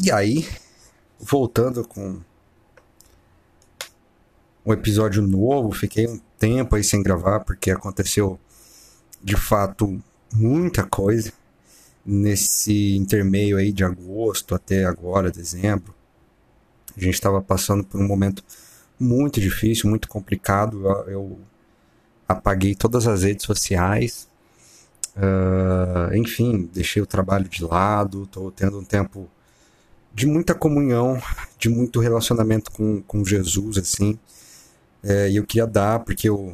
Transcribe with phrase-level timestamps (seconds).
[0.00, 0.48] E aí,
[1.18, 2.20] voltando com
[4.64, 8.38] um episódio novo, fiquei um tempo aí sem gravar porque aconteceu
[9.20, 10.00] de fato
[10.32, 11.32] muita coisa
[12.06, 15.92] nesse intermeio aí de agosto até agora, dezembro.
[16.96, 18.44] A gente estava passando por um momento
[19.00, 20.86] muito difícil, muito complicado.
[21.08, 21.40] Eu
[22.28, 24.28] apaguei todas as redes sociais,
[25.16, 29.28] uh, enfim, deixei o trabalho de lado, estou tendo um tempo
[30.14, 31.20] de muita comunhão,
[31.58, 34.18] de muito relacionamento com, com Jesus, assim.
[35.02, 36.52] É, e eu queria dar, porque o,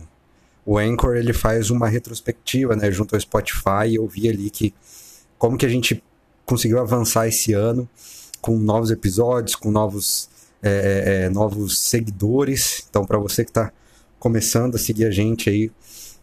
[0.64, 4.74] o Anchor ele faz uma retrospectiva, né, junto ao Spotify, e eu vi ali que
[5.38, 6.02] como que a gente
[6.44, 7.88] conseguiu avançar esse ano
[8.40, 10.28] com novos episódios, com novos,
[10.62, 12.86] é, é, é novos seguidores.
[12.88, 13.72] Então, para você que está
[14.18, 15.70] começando a seguir a gente aí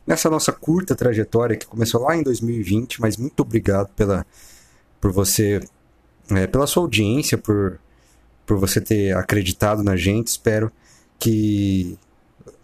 [0.06, 4.26] nessa nossa curta trajetória que começou lá em 2020, mas muito obrigado pela,
[5.00, 5.60] por você,
[6.32, 7.80] é, pela sua audiência, por,
[8.46, 10.28] por você ter acreditado na gente.
[10.28, 10.72] Espero
[11.20, 11.98] que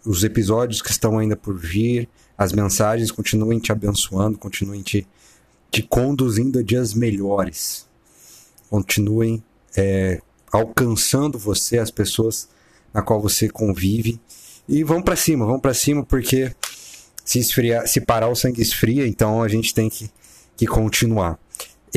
[0.05, 5.07] os episódios que estão ainda por vir, as mensagens continuem te abençoando, continuem te,
[5.69, 7.85] te conduzindo a dias melhores.
[8.69, 9.43] Continuem
[9.75, 10.21] é,
[10.52, 12.49] alcançando você, as pessoas
[12.93, 14.19] na qual você convive.
[14.67, 16.53] E vamos para cima, vamos para cima, porque
[17.23, 20.09] se esfriar, se parar o sangue esfria, então a gente tem que,
[20.55, 21.37] que continuar.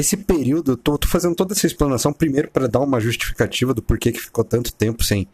[0.00, 3.82] Esse período, eu tô, tô fazendo toda essa explanação primeiro para dar uma justificativa do
[3.82, 5.28] porquê que ficou tanto tempo sem,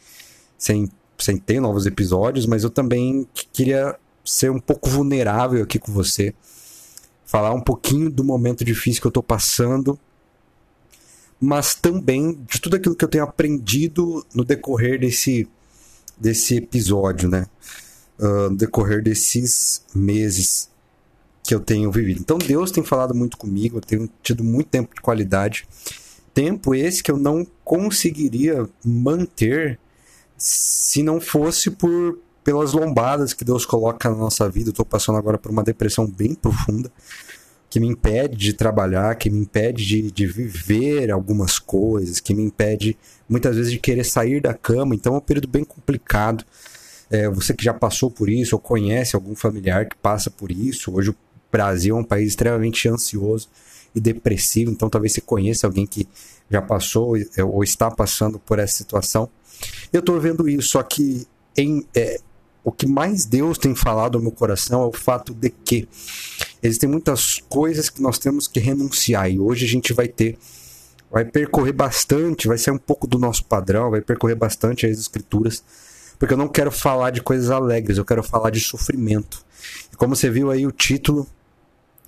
[0.59, 0.91] sem
[1.23, 6.35] sem ter novos episódios, mas eu também queria ser um pouco vulnerável aqui com você.
[7.25, 9.99] Falar um pouquinho do momento difícil que eu tô passando,
[11.41, 15.49] mas também de tudo aquilo que eu tenho aprendido no decorrer desse,
[16.17, 17.47] desse episódio, né?
[18.19, 20.71] Uh, no decorrer desses meses
[21.47, 22.21] que eu tenho vivido.
[22.21, 25.67] Então Deus tem falado muito comigo, eu tenho tido muito tempo de qualidade.
[26.35, 29.79] Tempo esse que eu não conseguiria manter
[30.37, 34.69] se não fosse por pelas lombadas que Deus coloca na nossa vida.
[34.69, 36.93] Eu estou passando agora por uma depressão bem profunda
[37.69, 42.45] que me impede de trabalhar, que me impede de, de viver algumas coisas, que me
[42.45, 42.97] impede
[43.29, 44.95] muitas vezes de querer sair da cama.
[44.95, 46.45] Então é um período bem complicado.
[47.11, 50.95] É, você que já passou por isso ou conhece algum familiar que passa por isso.
[50.95, 51.17] Hoje o
[51.57, 53.49] Brasil é um país extremamente ansioso
[53.95, 56.07] e depressivo, então talvez você conheça alguém que
[56.51, 59.29] já passou ou está passando por essa situação.
[59.91, 62.21] Eu estou vendo isso, só que em, é,
[62.63, 65.89] o que mais Deus tem falado ao meu coração é o fato de que
[66.63, 70.39] existem muitas coisas que nós temos que renunciar e hoje a gente vai ter
[71.11, 75.65] vai percorrer bastante, vai ser um pouco do nosso padrão, vai percorrer bastante as escrituras,
[76.19, 79.43] porque eu não quero falar de coisas alegres, eu quero falar de sofrimento.
[79.91, 81.27] E como você viu aí o título,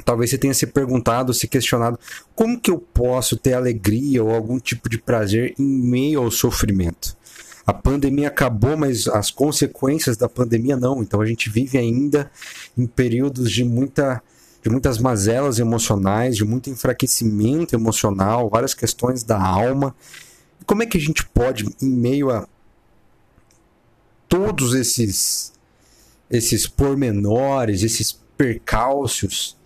[0.04, 1.98] talvez você tenha se perguntado, se questionado,
[2.34, 7.18] como que eu posso ter alegria ou algum tipo de prazer em meio ao sofrimento?
[7.68, 11.02] a pandemia acabou, mas as consequências da pandemia não.
[11.02, 12.30] Então a gente vive ainda
[12.78, 14.22] em períodos de muita
[14.62, 19.94] de muitas mazelas emocionais, de muito enfraquecimento emocional, várias questões da alma.
[20.64, 22.48] Como é que a gente pode, em meio a
[24.26, 25.52] todos esses
[26.30, 29.57] esses pormenores, esses percalços,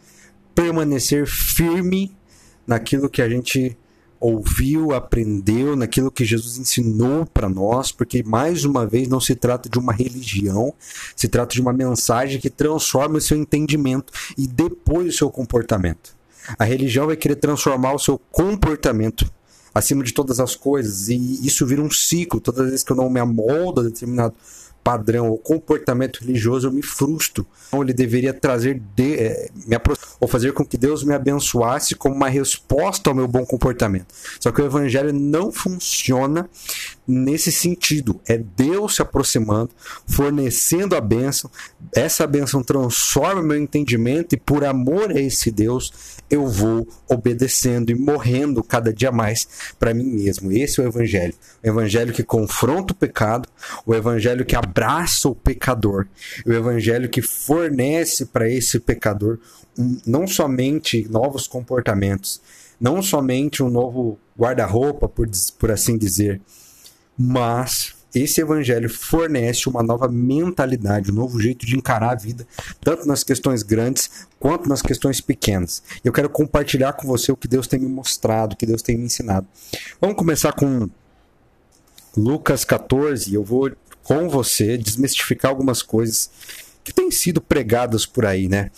[0.54, 2.14] permanecer firme
[2.66, 3.76] naquilo que a gente
[4.22, 9.68] ouviu, aprendeu naquilo que Jesus ensinou para nós, porque mais uma vez não se trata
[9.68, 10.72] de uma religião,
[11.16, 16.14] se trata de uma mensagem que transforma o seu entendimento e depois o seu comportamento.
[16.56, 19.28] A religião vai querer transformar o seu comportamento
[19.74, 22.40] acima de todas as coisas e isso vira um ciclo.
[22.40, 24.34] Todas as vezes que eu não me amoldo a determinado
[24.82, 27.47] padrão ou comportamento religioso, eu me frustro.
[27.69, 29.76] Então, ele deveria trazer de, é, me
[30.20, 34.06] ou fazer com que Deus me abençoasse como uma resposta ao meu bom comportamento.
[34.38, 36.48] Só que o evangelho não funciona
[37.06, 38.20] nesse sentido.
[38.26, 39.70] É Deus se aproximando,
[40.06, 41.50] fornecendo a bênção.
[41.94, 45.92] Essa bênção transforma meu entendimento e por amor a esse Deus,
[46.30, 49.46] eu vou obedecendo e morrendo cada dia mais
[49.78, 50.52] para mim mesmo.
[50.52, 51.34] Esse é o evangelho.
[51.62, 53.48] O evangelho que confronta o pecado,
[53.84, 56.06] o evangelho que abraça o pecador,
[56.46, 59.38] o evangelho que fornece para esse pecador
[59.78, 62.40] um, não somente novos comportamentos,
[62.81, 65.28] não somente um novo guarda-roupa, por,
[65.58, 66.40] por assim dizer,
[67.19, 72.47] mas esse evangelho fornece uma nova mentalidade, um novo jeito de encarar a vida,
[72.81, 75.82] tanto nas questões grandes quanto nas questões pequenas.
[76.05, 78.99] Eu quero compartilhar com você o que Deus tem me mostrado, o que Deus tem
[78.99, 79.47] me ensinado.
[80.00, 80.91] Vamos começar com
[82.17, 83.32] Lucas 14.
[83.32, 83.73] Eu vou
[84.03, 86.31] com você desmistificar algumas coisas
[86.85, 88.70] que têm sido pregadas por aí, né?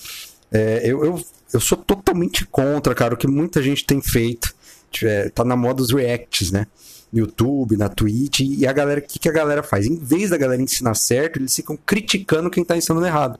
[0.53, 4.55] É, eu, eu, eu sou totalmente contra, cara, o que muita gente tem feito
[5.03, 6.67] é, tá na moda os reacts, né?
[7.15, 9.87] No YouTube, na Twitch, e a galera, o que, que a galera faz?
[9.87, 13.39] Em vez da galera ensinar certo, eles ficam criticando quem tá ensinando errado.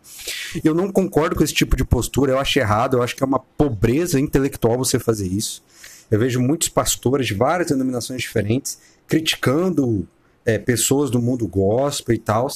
[0.63, 3.27] Eu não concordo com esse tipo de postura, eu acho errado, eu acho que é
[3.27, 5.63] uma pobreza intelectual você fazer isso.
[6.11, 10.07] Eu vejo muitos pastores de várias denominações diferentes criticando
[10.45, 12.49] é, pessoas do mundo gospel e tal,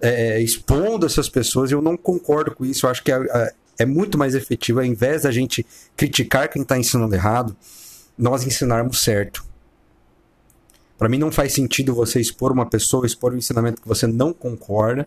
[0.00, 2.86] é, expondo essas pessoas, eu não concordo com isso.
[2.86, 5.64] Eu acho que é, é, é muito mais efetivo, ao invés da gente
[5.96, 7.56] criticar quem está ensinando errado,
[8.18, 9.44] nós ensinarmos certo.
[10.98, 14.32] Para mim não faz sentido você expor uma pessoa, expor um ensinamento que você não
[14.32, 15.06] concorda,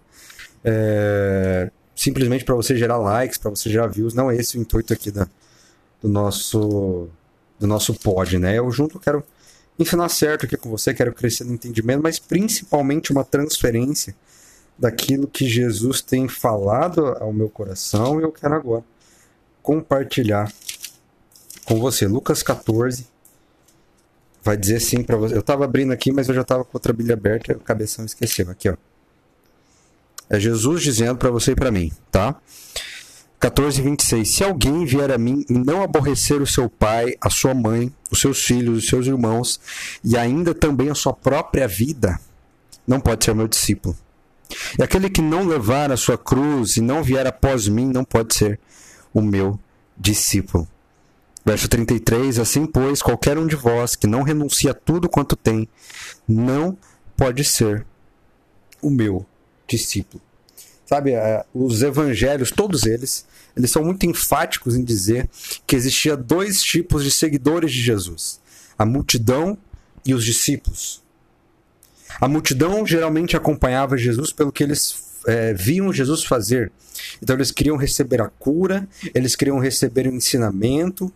[0.64, 4.14] é, simplesmente para você gerar likes, para você gerar views.
[4.14, 5.28] Não é esse o intuito aqui da,
[6.02, 7.08] do nosso
[7.58, 8.60] do nosso pod, né?
[8.60, 9.24] Eu junto quero
[9.80, 14.16] ensinar certo aqui com você, quero crescer no entendimento, mas principalmente uma transferência
[14.78, 18.84] daquilo que Jesus tem falado ao meu coração e eu quero agora
[19.62, 20.52] compartilhar
[21.66, 22.08] com você.
[22.08, 23.08] Lucas 14
[24.46, 25.34] vai dizer assim para você.
[25.34, 28.06] Eu estava abrindo aqui, mas eu já estava com outra Bíblia aberta e o cabeção
[28.06, 28.50] esqueceu.
[28.50, 28.76] Aqui, ó.
[30.30, 32.36] É Jesus dizendo para você e para mim, tá?
[33.40, 34.28] 14, 26.
[34.28, 38.22] Se alguém vier a mim e não aborrecer o seu pai, a sua mãe, os
[38.22, 39.60] seus filhos, os seus irmãos
[40.04, 42.20] e ainda também a sua própria vida,
[42.88, 43.96] não pode ser meu discípulo.
[44.80, 48.36] E aquele que não levar a sua cruz e não vier após mim, não pode
[48.36, 48.60] ser
[49.14, 49.60] o meu
[49.98, 50.68] discípulo.
[51.46, 55.70] Verso 33: Assim, pois, qualquer um de vós que não renuncia a tudo quanto tem,
[56.28, 56.78] não
[57.16, 57.86] pode ser
[58.82, 59.26] o meu
[59.68, 60.22] discípulo.
[60.86, 63.26] Sabe, é, os evangelhos, todos eles,
[63.56, 65.30] eles são muito enfáticos em dizer
[65.66, 68.40] que existia dois tipos de seguidores de Jesus:
[68.78, 69.58] a multidão
[70.06, 71.04] e os discípulos.
[72.20, 76.72] A multidão geralmente acompanhava Jesus pelo que eles é, viam Jesus fazer.
[77.22, 81.12] Então eles queriam receber a cura, eles queriam receber o ensinamento.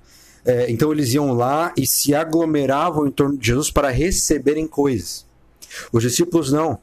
[0.46, 5.26] É, então eles iam lá e se aglomeravam em torno de Jesus para receberem coisas.
[5.92, 6.80] Os discípulos não.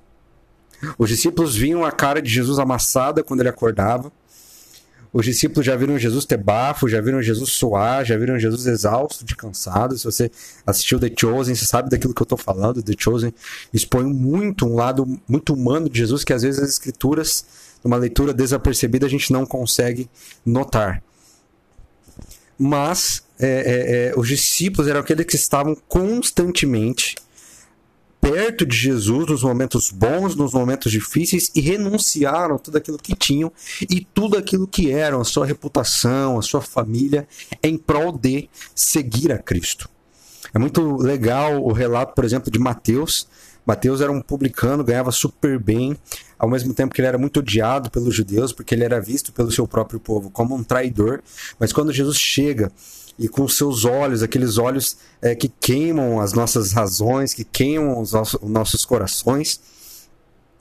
[0.98, 4.12] Os discípulos viam a cara de Jesus amassada quando ele acordava.
[5.12, 9.24] Os discípulos já viram Jesus ter bafo, já viram Jesus suar, já viram Jesus exausto,
[9.24, 9.96] de cansado.
[9.96, 10.30] Se você
[10.66, 12.82] assistiu The Chosen, você sabe daquilo que eu estou falando.
[12.82, 13.32] The Chosen
[13.72, 17.46] expõe muito um lado muito humano de Jesus que às vezes as escrituras,
[17.82, 20.06] numa leitura desapercebida, a gente não consegue
[20.44, 21.02] notar.
[22.58, 27.16] Mas é, é, é, os discípulos eram aqueles que estavam constantemente
[28.20, 33.52] perto de Jesus nos momentos bons, nos momentos difíceis e renunciaram tudo aquilo que tinham
[33.82, 37.28] e tudo aquilo que eram, a sua reputação, a sua família,
[37.62, 39.88] em prol de seguir a Cristo.
[40.52, 43.28] É muito legal o relato, por exemplo, de Mateus.
[43.66, 45.96] Mateus era um publicano, ganhava super bem,
[46.38, 49.50] ao mesmo tempo que ele era muito odiado pelos judeus, porque ele era visto pelo
[49.50, 51.20] seu próprio povo como um traidor.
[51.58, 52.70] Mas quando Jesus chega
[53.18, 58.12] e com seus olhos, aqueles olhos é, que queimam as nossas razões, que queimam os
[58.12, 59.60] nossos, os nossos corações.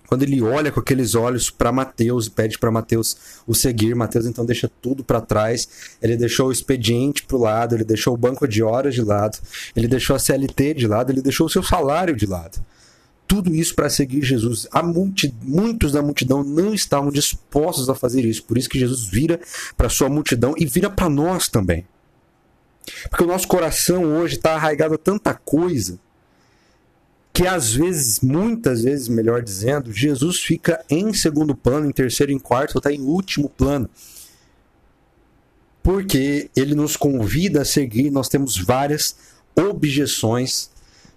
[0.08, 4.26] Quando ele olha com aqueles olhos para Mateus e pede para Mateus o seguir, Mateus
[4.26, 5.68] então deixa tudo para trás.
[6.02, 9.38] Ele deixou o expediente para o lado, ele deixou o banco de horas de lado,
[9.76, 12.64] ele deixou a CLT de lado, ele deixou o seu salário de lado.
[13.28, 14.68] Tudo isso para seguir Jesus.
[14.84, 15.34] Multi...
[15.42, 18.44] Muitos da multidão não estavam dispostos a fazer isso.
[18.44, 19.40] Por isso que Jesus vira
[19.76, 21.86] para sua multidão e vira para nós também.
[23.10, 26.00] Porque o nosso coração hoje está arraigado a tanta coisa
[27.36, 32.40] que às vezes, muitas vezes, melhor dizendo, Jesus fica em segundo plano, em terceiro, em
[32.40, 33.90] quarto, ou está em último plano.
[35.84, 39.18] Porque ele nos convida a seguir, nós temos várias
[39.54, 40.70] objeções,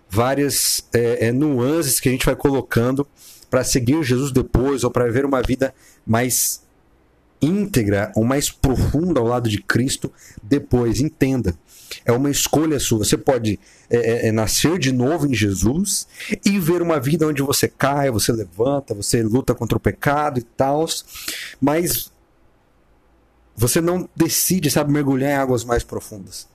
[0.09, 3.07] várias é, é, nuances que a gente vai colocando
[3.51, 5.75] para seguir Jesus depois, ou para viver uma vida
[6.07, 6.63] mais
[7.41, 10.13] íntegra ou mais profunda ao lado de Cristo
[10.43, 11.01] depois.
[11.01, 11.55] Entenda.
[12.05, 12.99] É uma escolha sua.
[12.99, 16.07] Você pode é, é, é, nascer de novo em Jesus
[16.45, 20.43] e ver uma vida onde você cai, você levanta, você luta contra o pecado e
[20.43, 20.87] tal,
[21.61, 22.13] mas
[23.57, 26.47] você não decide, sabe, mergulhar em águas mais profundas.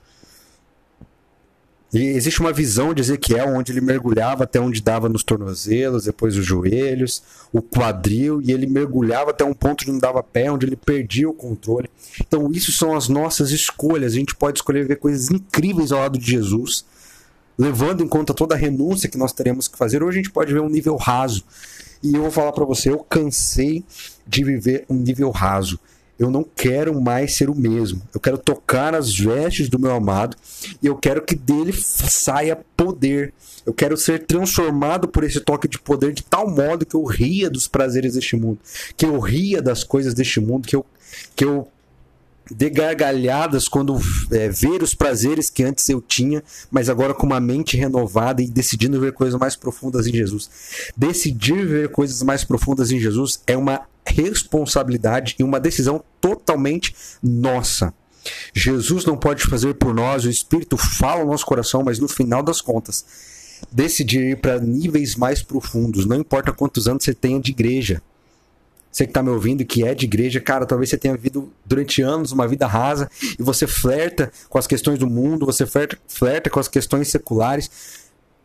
[1.94, 6.36] E existe uma visão de Ezequiel onde ele mergulhava até onde dava nos tornozelos, depois
[6.36, 7.22] os joelhos,
[7.52, 11.30] o quadril, e ele mergulhava até um ponto onde não dava pé, onde ele perdia
[11.30, 11.88] o controle.
[12.20, 14.12] Então, isso são as nossas escolhas.
[14.12, 16.84] A gente pode escolher ver coisas incríveis ao lado de Jesus,
[17.56, 20.52] levando em conta toda a renúncia que nós teremos que fazer, ou a gente pode
[20.52, 21.44] ver um nível raso.
[22.02, 23.84] E eu vou falar para você, eu cansei
[24.26, 25.78] de viver um nível raso
[26.18, 28.02] eu não quero mais ser o mesmo.
[28.14, 30.36] Eu quero tocar as vestes do meu amado
[30.82, 33.32] e eu quero que dele saia poder.
[33.66, 37.50] Eu quero ser transformado por esse toque de poder de tal modo que eu ria
[37.50, 38.58] dos prazeres deste mundo,
[38.96, 40.86] que eu ria das coisas deste mundo, que eu,
[41.34, 41.68] que eu
[42.50, 43.98] de gargalhadas quando
[44.30, 48.46] é, ver os prazeres que antes eu tinha, mas agora com uma mente renovada e
[48.46, 50.92] decidindo ver coisas mais profundas em Jesus.
[50.96, 57.92] Decidir ver coisas mais profundas em Jesus é uma responsabilidade e uma decisão totalmente nossa.
[58.54, 62.42] Jesus não pode fazer por nós, o Espírito fala no nosso coração, mas no final
[62.42, 63.04] das contas,
[63.70, 68.02] decidir ir para níveis mais profundos, não importa quantos anos você tenha de igreja
[68.94, 72.00] você que está me ouvindo que é de igreja, cara, talvez você tenha vivido durante
[72.00, 76.48] anos uma vida rasa e você flerta com as questões do mundo, você flerta, flerta
[76.48, 77.68] com as questões seculares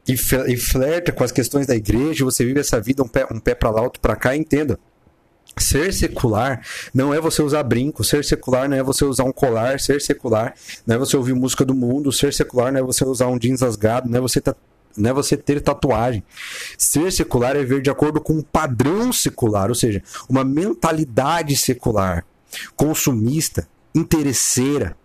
[0.08, 3.54] e, flerta com as questões da igreja, você vive essa vida um pé, um pé
[3.54, 4.80] para lá, outro para cá, entenda.
[5.60, 6.62] Ser secular
[6.94, 10.54] não é você usar brinco, ser secular não é você usar um colar, ser secular
[10.86, 13.62] não é você ouvir música do mundo, ser secular não é você usar um jeans
[13.62, 14.42] rasgado, não é você
[14.98, 16.24] não é você ter tatuagem.
[16.78, 22.26] Ser secular é ver de acordo com um padrão secular, ou seja, uma mentalidade secular,
[22.76, 24.96] consumista, interesseira,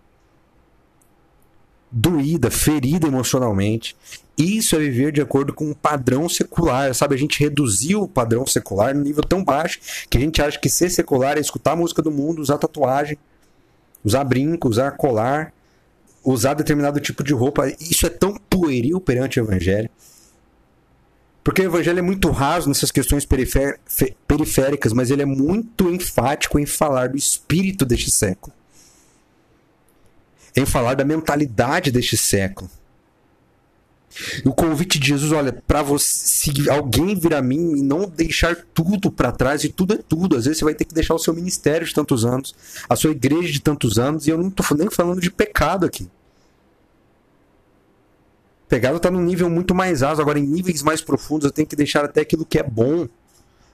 [1.97, 3.95] doída, ferida emocionalmente.
[4.37, 7.15] Isso é viver de acordo com um padrão secular, sabe?
[7.15, 10.67] A gente reduziu o padrão secular no nível tão baixo que a gente acha que
[10.67, 13.17] ser secular é escutar a música do mundo, usar tatuagem,
[14.03, 15.53] usar brinco, usar colar,
[16.21, 17.69] usar determinado tipo de roupa.
[17.79, 19.89] Isso é tão pueril perante o evangelho.
[21.45, 23.25] Porque o evangelho é muito raso nessas questões
[24.27, 28.53] periféricas, mas ele é muito enfático em falar do espírito deste século.
[30.55, 32.69] Em falar da mentalidade deste século.
[34.45, 38.55] o convite de Jesus, olha, para você, se alguém vir a mim e não deixar
[38.73, 41.19] tudo para trás, e tudo é tudo, às vezes você vai ter que deixar o
[41.19, 42.55] seu ministério de tantos anos,
[42.87, 46.09] a sua igreja de tantos anos, e eu não tô nem falando de pecado aqui
[48.67, 50.21] pegado está num nível muito mais alto.
[50.21, 53.07] Agora, em níveis mais profundos, eu tenho que deixar até aquilo que é bom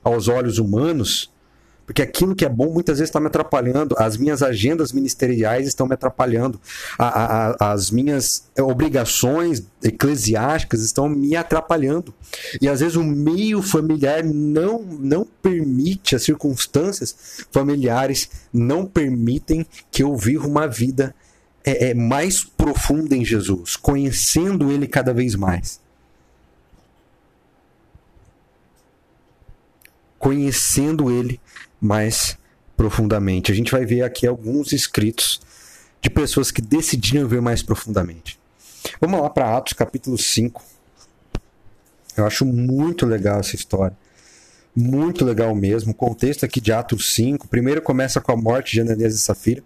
[0.03, 1.31] aos olhos humanos,
[1.91, 3.95] porque aquilo que é bom muitas vezes está me atrapalhando.
[3.99, 6.57] As minhas agendas ministeriais estão me atrapalhando.
[6.97, 12.13] A, a, as minhas obrigações eclesiásticas estão me atrapalhando.
[12.61, 20.01] E às vezes o meio familiar não, não permite, as circunstâncias familiares não permitem que
[20.01, 21.13] eu viva uma vida
[21.61, 25.81] é, é mais profunda em Jesus, conhecendo Ele cada vez mais.
[30.17, 31.37] Conhecendo Ele
[31.81, 32.37] mais
[32.77, 33.51] profundamente.
[33.51, 35.41] A gente vai ver aqui alguns escritos
[36.01, 38.39] de pessoas que decidiram ver mais profundamente.
[38.99, 40.63] Vamos lá para Atos capítulo 5.
[42.17, 43.97] Eu acho muito legal essa história.
[44.75, 45.91] Muito legal mesmo.
[45.91, 47.47] O contexto aqui de Atos 5.
[47.47, 49.63] Primeiro começa com a morte de Ananias e Safira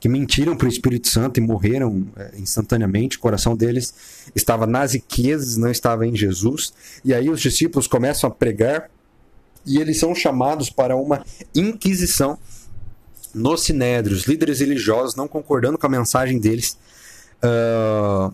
[0.00, 3.16] que mentiram para o Espírito Santo e morreram é, instantaneamente.
[3.16, 3.94] O coração deles
[4.34, 6.72] estava nas riquezas, não estava em Jesus.
[7.04, 8.90] E aí os discípulos começam a pregar
[9.68, 12.38] e eles são chamados para uma inquisição
[13.34, 14.16] no Sinédrio.
[14.16, 16.76] Os líderes religiosos, não concordando com a mensagem deles,
[17.42, 18.32] uh,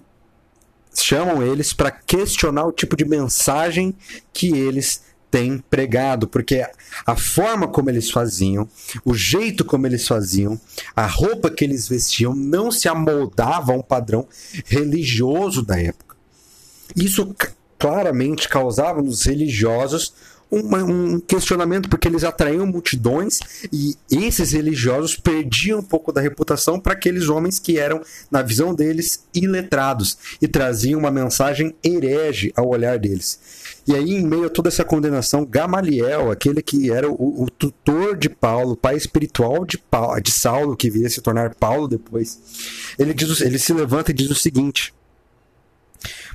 [0.95, 3.95] chamam eles para questionar o tipo de mensagem
[4.33, 5.03] que eles
[5.35, 6.65] tem pregado, porque
[7.05, 8.69] a forma como eles faziam,
[9.05, 10.61] o jeito como eles faziam,
[10.95, 14.29] a roupa que eles vestiam não se amoldava a um padrão
[14.65, 16.15] religioso da época.
[16.95, 17.35] Isso
[17.77, 20.15] claramente causava nos religiosos
[20.55, 23.41] uma, um questionamento, porque eles atraíam multidões
[23.73, 28.75] e esses religiosos perdiam um pouco da reputação para aqueles homens que eram, na visão
[28.75, 33.39] deles, iletrados e traziam uma mensagem herege ao olhar deles.
[33.87, 38.17] E aí, em meio a toda essa condenação, Gamaliel, aquele que era o, o tutor
[38.17, 42.41] de Paulo, pai espiritual de, Paulo, de Saulo, que viria se tornar Paulo depois,
[42.99, 44.95] ele, diz, ele se levanta e diz o seguinte: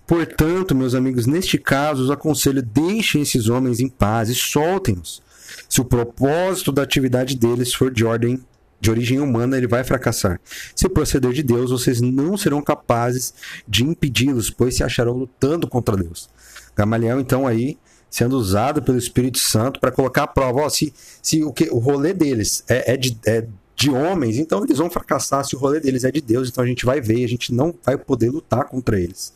[0.05, 5.21] Portanto, meus amigos, neste caso, os aconselho: deixem esses homens em paz e soltem-os.
[5.67, 8.39] Se o propósito da atividade deles for de ordem
[8.81, 10.39] de origem humana, ele vai fracassar.
[10.73, 13.33] Se proceder de Deus, vocês não serão capazes
[13.67, 16.29] de impedi-los, pois se acharão lutando contra Deus.
[16.75, 17.77] Gamaliel, então, aí
[18.09, 20.69] sendo usado pelo Espírito Santo para colocar a prova.
[20.69, 23.45] Se, se o, que, o rolê deles é, é, de, é
[23.75, 25.45] de homens, então eles vão fracassar.
[25.45, 27.73] Se o rolê deles é de Deus, então a gente vai ver, a gente não
[27.83, 29.33] vai poder lutar contra eles.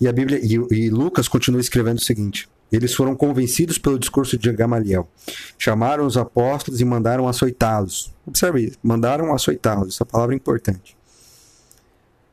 [0.00, 4.36] E a Bíblia e, e Lucas continua escrevendo o seguinte: eles foram convencidos pelo discurso
[4.36, 5.08] de Gamaliel.
[5.58, 8.12] Chamaram os apóstolos e mandaram açoitá-los.
[8.26, 9.94] Observe isso, mandaram açoitá-los.
[9.94, 10.96] Essa palavra é importante.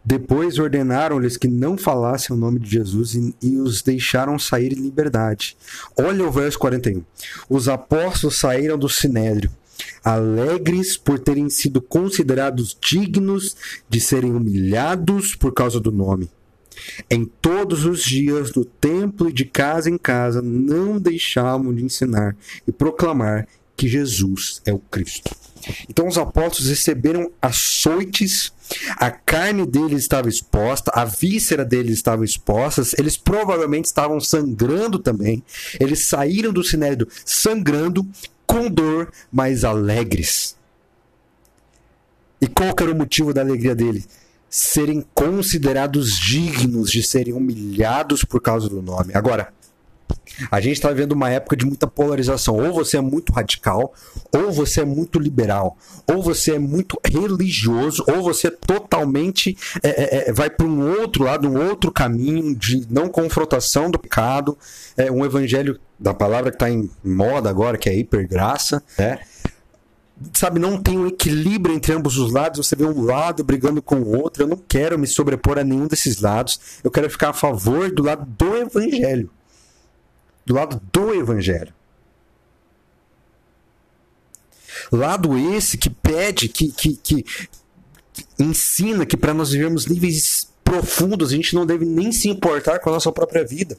[0.05, 4.81] Depois ordenaram-lhes que não falassem o nome de Jesus e, e, os deixaram sair em
[4.81, 5.55] liberdade.
[5.97, 7.01] Olha o verso 41.
[7.49, 9.49] Os apóstolos saíram do sinédrio,
[10.03, 13.55] alegres por terem sido considerados dignos
[13.87, 16.29] de serem humilhados por causa do nome.
[17.09, 22.35] Em todos os dias, do templo e de casa em casa, não deixavam de ensinar
[22.67, 25.35] e proclamar que Jesus é o Cristo.
[25.89, 28.51] Então os apóstolos receberam açoites,
[28.97, 35.43] a carne deles estava exposta, a víscera deles estava exposta, eles provavelmente estavam sangrando também.
[35.79, 38.05] Eles saíram do sinédrio sangrando,
[38.45, 40.55] com dor, mas alegres.
[42.41, 44.07] E qual era o motivo da alegria deles?
[44.55, 49.11] Serem considerados dignos de serem humilhados por causa do nome.
[49.15, 49.51] Agora,
[50.51, 52.55] a gente está vivendo uma época de muita polarização.
[52.57, 53.93] Ou você é muito radical,
[54.31, 60.29] ou você é muito liberal, ou você é muito religioso, ou você totalmente é, é,
[60.29, 64.57] é vai para um outro lado, um outro caminho de não confrontação do pecado.
[64.95, 69.19] É um evangelho da palavra que está em moda agora, que é hipergraça, né?
[70.33, 73.97] Sabe, não tem um equilíbrio entre ambos os lados, você vê um lado brigando com
[73.97, 74.43] o outro.
[74.43, 76.59] Eu não quero me sobrepor a nenhum desses lados.
[76.83, 79.29] Eu quero ficar a favor do lado do evangelho
[80.45, 81.73] do lado do Evangelho.
[84.91, 87.25] Lado esse que pede, que, que, que
[88.37, 92.89] ensina que para nós vivermos níveis profundos, a gente não deve nem se importar com
[92.89, 93.77] a nossa própria vida.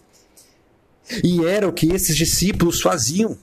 [1.22, 3.36] E era o que esses discípulos faziam.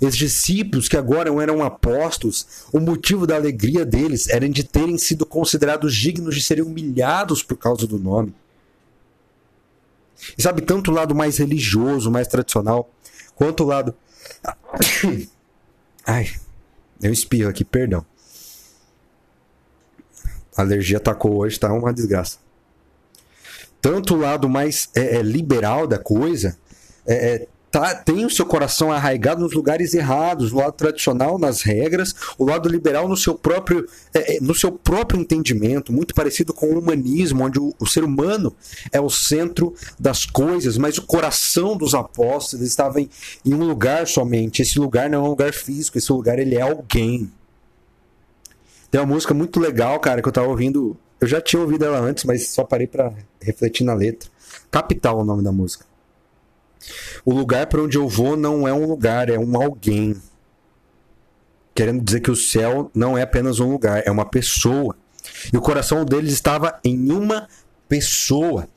[0.00, 5.24] Esses discípulos que agora eram apóstolos, o motivo da alegria deles era de terem sido
[5.24, 8.34] considerados dignos de serem humilhados por causa do nome.
[10.36, 12.90] E sabe, tanto o lado mais religioso, mais tradicional,
[13.34, 13.94] quanto o lado.
[16.06, 16.30] Ai,
[17.00, 18.04] eu espirro aqui, perdão.
[20.56, 22.38] A alergia atacou hoje, tá uma desgraça.
[23.80, 26.58] Tanto o lado mais é, é, liberal da coisa,
[27.06, 31.62] é, é tá, tem o seu coração arraigado nos lugares errados, o lado tradicional nas
[31.62, 36.52] regras, o lado liberal no seu próprio, é, é, no seu próprio entendimento, muito parecido
[36.52, 38.54] com o humanismo, onde o, o, ser humano
[38.92, 43.08] é o centro das coisas, mas o coração dos apóstolos estava em,
[43.44, 44.62] em um lugar somente.
[44.62, 47.30] Esse lugar não é um lugar físico, esse lugar ele é alguém.
[48.90, 50.96] Tem uma música muito legal, cara, que eu tava ouvindo.
[51.20, 54.30] Eu já tinha ouvido ela antes, mas só parei para refletir na letra.
[54.70, 55.87] Capital é o nome da música.
[57.24, 60.16] O lugar para onde eu vou não é um lugar, é um alguém.
[61.74, 64.96] Querendo dizer que o céu não é apenas um lugar, é uma pessoa.
[65.52, 67.48] E o coração deles estava em uma
[67.88, 68.68] pessoa.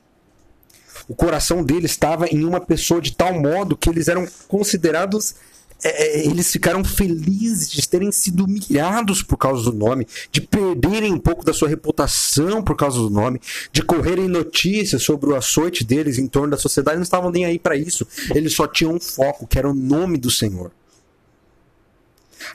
[1.08, 5.34] O coração deles estava em uma pessoa de tal modo que eles eram considerados
[5.82, 11.12] é, é, eles ficaram felizes de terem sido humilhados por causa do nome, de perderem
[11.12, 13.40] um pouco da sua reputação por causa do nome,
[13.72, 17.58] de correrem notícias sobre o açoite deles em torno da sociedade, não estavam nem aí
[17.58, 18.06] para isso.
[18.34, 20.70] Eles só tinham um foco, que era o nome do Senhor.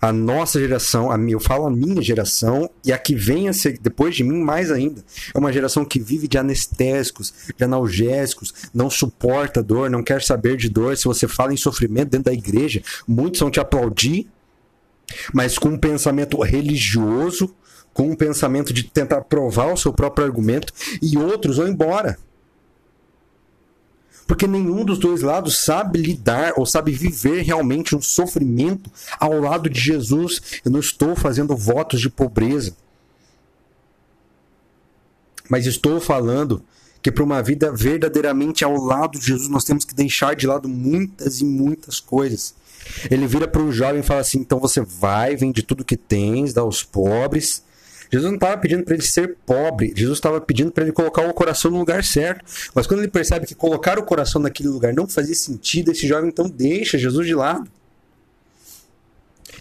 [0.02, 3.78] A nossa geração, a eu falo a minha geração, e a que vem a ser
[3.80, 8.89] depois de mim mais ainda, é uma geração que vive de anestésicos, de analgésicos, não
[8.89, 10.95] suporta dor, não quer saber de dor.
[10.97, 14.28] Se você fala em sofrimento dentro da igreja, muitos vão te aplaudir,
[15.34, 17.54] mas com um pensamento religioso,
[17.93, 20.71] com um pensamento de tentar provar o seu próprio argumento,
[21.02, 22.17] e outros vão embora.
[24.28, 29.70] Porque nenhum dos dois lados sabe lidar ou sabe viver realmente um sofrimento ao lado
[29.70, 30.42] de Jesus.
[30.66, 32.76] Eu não estou fazendo votos de pobreza.
[35.50, 36.62] Mas estou falando
[37.02, 40.68] que para uma vida verdadeiramente ao lado de Jesus, nós temos que deixar de lado
[40.68, 42.54] muitas e muitas coisas.
[43.10, 46.52] Ele vira para um jovem e fala assim: então você vai, vende tudo que tens,
[46.52, 47.63] dá aos pobres
[48.12, 51.34] Jesus não estava pedindo para ele ser pobre, Jesus estava pedindo para ele colocar o
[51.34, 52.46] coração no lugar certo.
[52.74, 56.30] Mas quando ele percebe que colocar o coração naquele lugar não fazia sentido, esse jovem
[56.30, 57.70] então deixa Jesus de lado.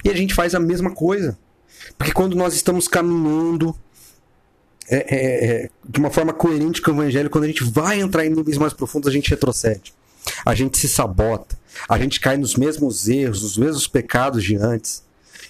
[0.05, 1.37] E a gente faz a mesma coisa.
[1.99, 3.75] Porque quando nós estamos caminhando
[4.89, 8.25] é, é, é, de uma forma coerente com o evangelho, quando a gente vai entrar
[8.25, 9.93] em níveis mais profundos, a gente retrocede.
[10.45, 11.59] A gente se sabota.
[11.89, 15.06] A gente cai nos mesmos erros, nos mesmos pecados de antes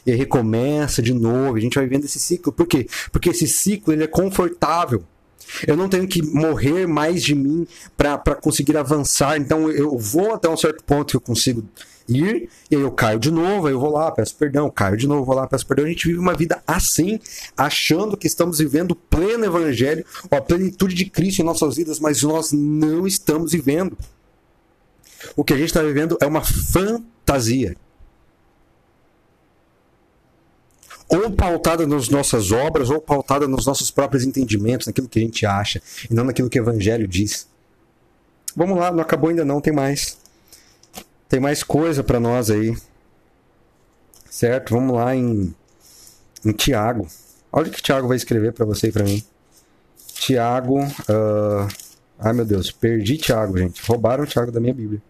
[0.07, 1.57] e recomeça de novo.
[1.57, 2.53] A gente vai vendo esse ciclo.
[2.53, 2.87] Por quê?
[3.11, 5.03] Porque esse ciclo ele é confortável.
[5.67, 7.67] Eu não tenho que morrer mais de mim
[7.97, 9.37] para conseguir avançar.
[9.37, 11.65] Então eu vou até um certo ponto que eu consigo
[12.09, 15.07] ir, e aí eu caio de novo, aí eu vou lá, peço perdão, caio de
[15.09, 15.85] novo, vou lá, peço perdão.
[15.85, 17.19] A gente vive uma vida assim,
[17.57, 22.23] achando que estamos vivendo o pleno evangelho, a plenitude de Cristo em nossas vidas, mas
[22.23, 23.97] nós não estamos vivendo.
[25.35, 27.77] O que a gente está vivendo é uma fantasia.
[31.09, 35.47] Ou pautada nas nossas obras, ou pautada nos nossos próprios entendimentos, naquilo que a gente
[35.47, 37.49] acha, e não naquilo que o Evangelho diz.
[38.55, 40.19] Vamos lá, não acabou ainda não, tem mais.
[41.29, 42.77] Tem mais coisa para nós aí.
[44.31, 44.75] Certo?
[44.75, 45.55] Vamos lá em,
[46.45, 47.07] em Tiago.
[47.53, 49.23] Olha o que Tiago vai escrever para você e para mim.
[50.15, 50.81] Tiago.
[50.83, 51.69] Uh...
[52.19, 53.83] Ai meu Deus, perdi Tiago, gente.
[53.87, 55.03] Roubaram o Tiago da minha Bíblia.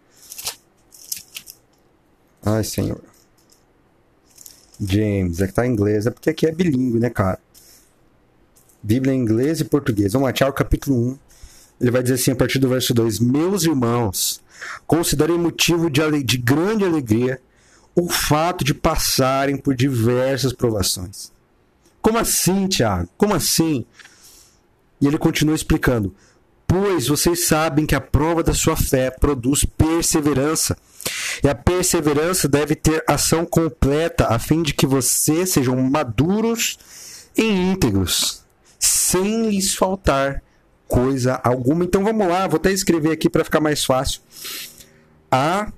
[2.43, 3.01] Ai, Senhor.
[4.79, 7.39] James, é que tá em inglês, é porque aqui é bilíngue, né, cara?
[8.81, 10.13] Bíblia em inglês e português.
[10.13, 11.17] Vamos lá, Tiago capítulo 1.
[11.81, 14.41] Ele vai dizer assim a partir do verso 2: Meus irmãos,
[14.85, 17.39] considerem motivo de, de grande alegria
[17.95, 21.31] o fato de passarem por diversas provações.
[22.01, 23.09] Como assim, Tiago?
[23.17, 23.85] Como assim?
[25.01, 26.13] E ele continua explicando:
[26.67, 30.77] Pois vocês sabem que a prova da sua fé produz perseverança.
[31.43, 36.77] E a perseverança deve ter ação completa, a fim de que vocês sejam maduros
[37.37, 38.43] e íntegros,
[38.79, 40.41] sem lhes faltar
[40.87, 41.83] coisa alguma.
[41.83, 44.21] Então vamos lá, vou até escrever aqui para ficar mais fácil.
[45.29, 45.71] A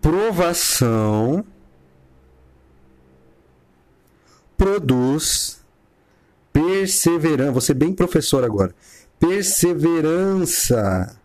[0.00, 1.44] provação
[4.56, 5.60] produz
[6.52, 7.60] perseverança.
[7.60, 8.72] Ser bem professor agora.
[9.18, 11.17] Perseverança.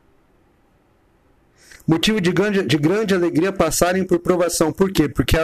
[1.86, 4.72] Motivo de grande, de grande alegria passarem por provação.
[4.72, 5.10] Por quê?
[5.10, 5.43] Porque a,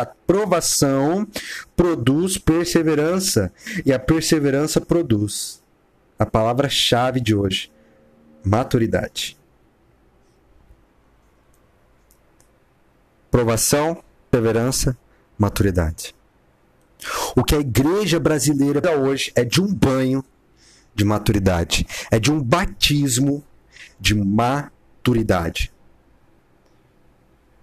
[0.00, 1.26] a provação
[1.74, 3.52] produz perseverança.
[3.84, 5.60] E a perseverança produz
[6.16, 7.72] a palavra-chave de hoje:
[8.44, 9.36] maturidade.
[13.30, 14.96] Provação, perseverança,
[15.36, 16.14] maturidade.
[17.34, 20.24] O que a igreja brasileira hoje é de um banho
[20.94, 23.42] de maturidade, é de um batismo
[23.98, 25.72] de maturidade.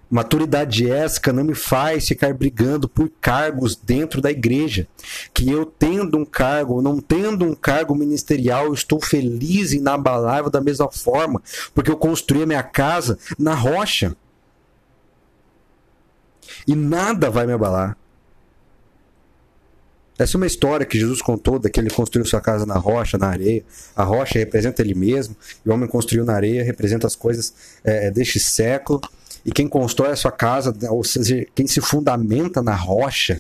[0.10, 4.88] Maturidade essa não me faz ficar brigando por cargos dentro da igreja.
[5.34, 10.50] Que eu tendo um cargo ou não tendo um cargo ministerial, estou feliz e inabalável
[10.50, 11.42] da mesma forma,
[11.74, 14.16] porque eu construí a minha casa na rocha.
[16.66, 17.98] E nada vai me abalar.
[20.18, 23.18] Essa é uma história que Jesus contou, da que ele construiu sua casa na rocha,
[23.18, 23.64] na areia.
[23.96, 28.10] A rocha representa ele mesmo, e o homem construiu na areia, representa as coisas é,
[28.10, 29.02] deste século.
[29.48, 33.40] E quem constrói a sua casa, ou seja, quem se fundamenta na rocha,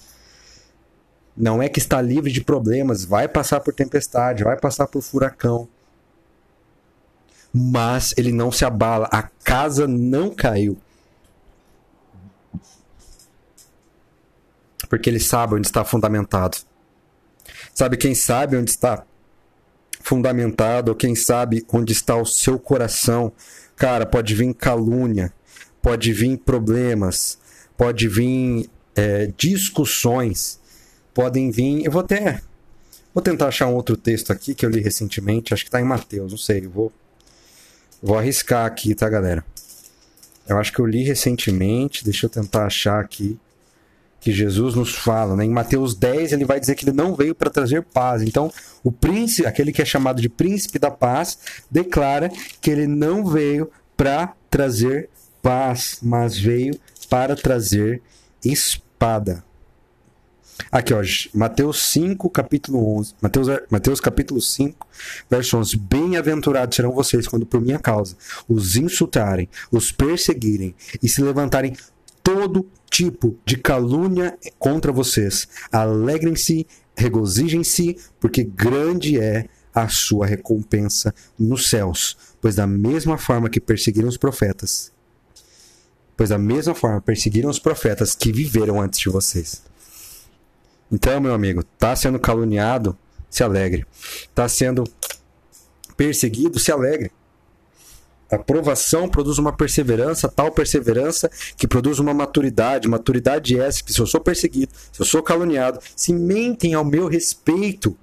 [1.36, 5.67] não é que está livre de problemas, vai passar por tempestade, vai passar por furacão.
[7.54, 10.78] Mas ele não se abala, a casa não caiu.
[14.89, 16.58] Porque ele sabe onde está fundamentado.
[17.76, 19.04] Sabe quem sabe onde está
[20.00, 23.34] fundamentado, ou quem sabe onde está o seu coração.
[23.76, 25.34] Cara, pode vir calúnia,
[25.88, 27.38] pode vir problemas,
[27.78, 30.60] pode vir é, discussões,
[31.13, 31.86] podem vir.
[31.86, 32.41] Eu vou até.
[33.13, 35.86] Vou tentar achar um outro texto aqui que eu li recentemente, acho que está em
[35.86, 36.91] Mateus, não sei, vou,
[38.04, 39.45] vou arriscar aqui, tá, galera?
[40.45, 43.39] Eu acho que eu li recentemente, deixa eu tentar achar aqui
[44.19, 45.38] que Jesus nos fala.
[45.38, 45.45] Né?
[45.45, 48.21] Em Mateus 10, ele vai dizer que ele não veio para trazer paz.
[48.21, 48.52] Então,
[48.84, 51.39] o príncipe, aquele que é chamado de príncipe da paz,
[51.71, 55.10] declara que ele não veio para trazer
[55.48, 56.78] paz, mas veio
[57.10, 58.02] para trazer
[58.44, 59.46] espada.
[60.70, 61.02] Aqui, ó,
[61.34, 63.14] Mateus 5, capítulo 11.
[63.22, 64.86] Mateus, Mateus capítulo 5,
[65.30, 65.78] verso 11.
[65.78, 71.78] Bem-aventurados serão vocês quando por minha causa os insultarem, os perseguirem e se levantarem
[72.22, 75.48] todo tipo de calúnia contra vocês.
[75.72, 82.18] Alegrem-se, regozijem-se, porque grande é a sua recompensa nos céus.
[82.42, 84.92] Pois da mesma forma que perseguiram os profetas,
[86.17, 89.62] pois da mesma forma perseguiram os profetas que viveram antes de vocês.
[90.91, 92.97] Então, meu amigo, tá sendo caluniado,
[93.30, 93.86] se alegre.
[94.34, 94.84] Tá sendo
[95.95, 97.12] perseguido, se alegre.
[98.30, 102.88] A provação produz uma perseverança, tal perseverança que produz uma maturidade.
[102.88, 106.84] Maturidade é essa que se eu sou perseguido, se eu sou caluniado, se mentem ao
[106.84, 107.95] meu respeito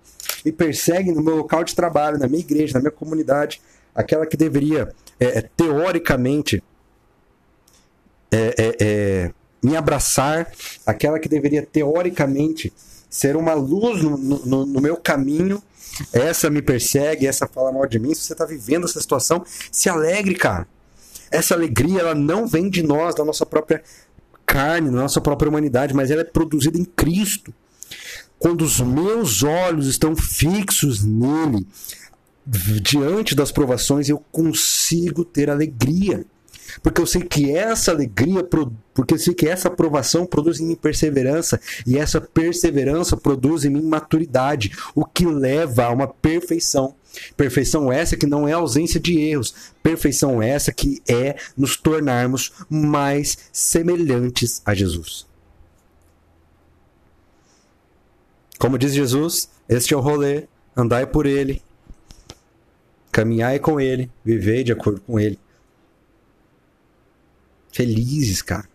[0.44, 3.60] e perseguem no meu local de trabalho, na minha igreja, na minha comunidade,
[3.94, 4.88] aquela que deveria,
[5.20, 6.62] é, é teoricamente,
[8.34, 9.30] é, é, é,
[9.62, 10.50] me abraçar,
[10.84, 12.72] aquela que deveria, teoricamente,
[13.08, 15.62] ser uma luz no, no, no meu caminho,
[16.12, 18.12] essa me persegue, essa fala mal de mim.
[18.12, 20.66] Se você está vivendo essa situação, se alegre, cara.
[21.30, 23.82] Essa alegria, ela não vem de nós, da nossa própria
[24.44, 27.54] carne, da nossa própria humanidade, mas ela é produzida em Cristo.
[28.38, 31.66] Quando os meus olhos estão fixos nele,
[32.82, 36.26] diante das provações, eu consigo ter alegria.
[36.82, 38.42] Porque eu sei que essa alegria,
[38.94, 43.70] porque eu sei que essa aprovação produz em mim perseverança, e essa perseverança produz em
[43.70, 46.94] mim maturidade, o que leva a uma perfeição.
[47.36, 53.38] Perfeição essa que não é ausência de erros, perfeição essa que é nos tornarmos mais
[53.52, 55.26] semelhantes a Jesus.
[58.58, 61.62] Como diz Jesus, este é o rolê, andai por ele,
[63.12, 65.38] caminhai com ele, vivei de acordo com ele
[67.74, 68.68] felizes, cara.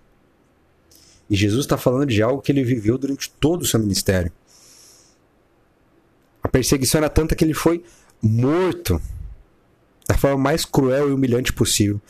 [1.30, 4.32] E Jesus está falando de algo que ele viveu durante todo o seu ministério.
[6.44, 7.84] A perseguição era tanta que ele foi
[8.22, 9.02] morto
[10.06, 12.02] da forma mais cruel e humilhante possível.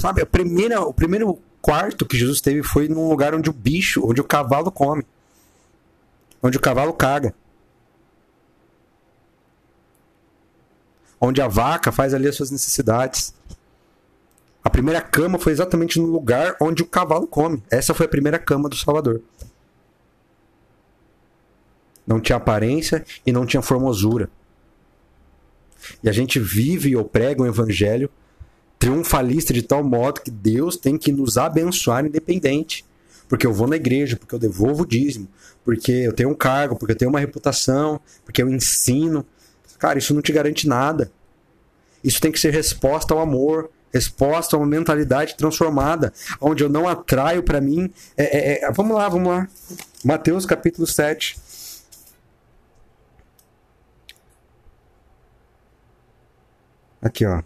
[0.00, 4.04] Sabe, a primeira, o primeiro quarto que Jesus teve foi num lugar onde o bicho,
[4.04, 5.06] onde o cavalo come.
[6.42, 7.32] Onde o cavalo caga.
[11.20, 13.32] Onde a vaca faz ali as suas necessidades.
[14.72, 17.62] Primeira cama foi exatamente no lugar onde o cavalo come.
[17.70, 19.20] Essa foi a primeira cama do Salvador.
[22.06, 24.30] Não tinha aparência e não tinha formosura.
[26.02, 28.10] E a gente vive ou prega um evangelho
[28.78, 32.84] triunfalista de tal modo que Deus tem que nos abençoar independente.
[33.28, 35.28] Porque eu vou na igreja, porque eu devolvo o dízimo,
[35.64, 39.24] porque eu tenho um cargo, porque eu tenho uma reputação, porque eu ensino.
[39.78, 41.12] Cara, isso não te garante nada.
[42.02, 46.88] Isso tem que ser resposta ao amor, resposta a uma mentalidade transformada, onde eu não
[46.88, 47.92] atraio para mim.
[48.16, 49.48] É, é, é, vamos lá, vamos lá.
[50.04, 51.36] Mateus capítulo 7.
[57.02, 57.42] Aqui, ó.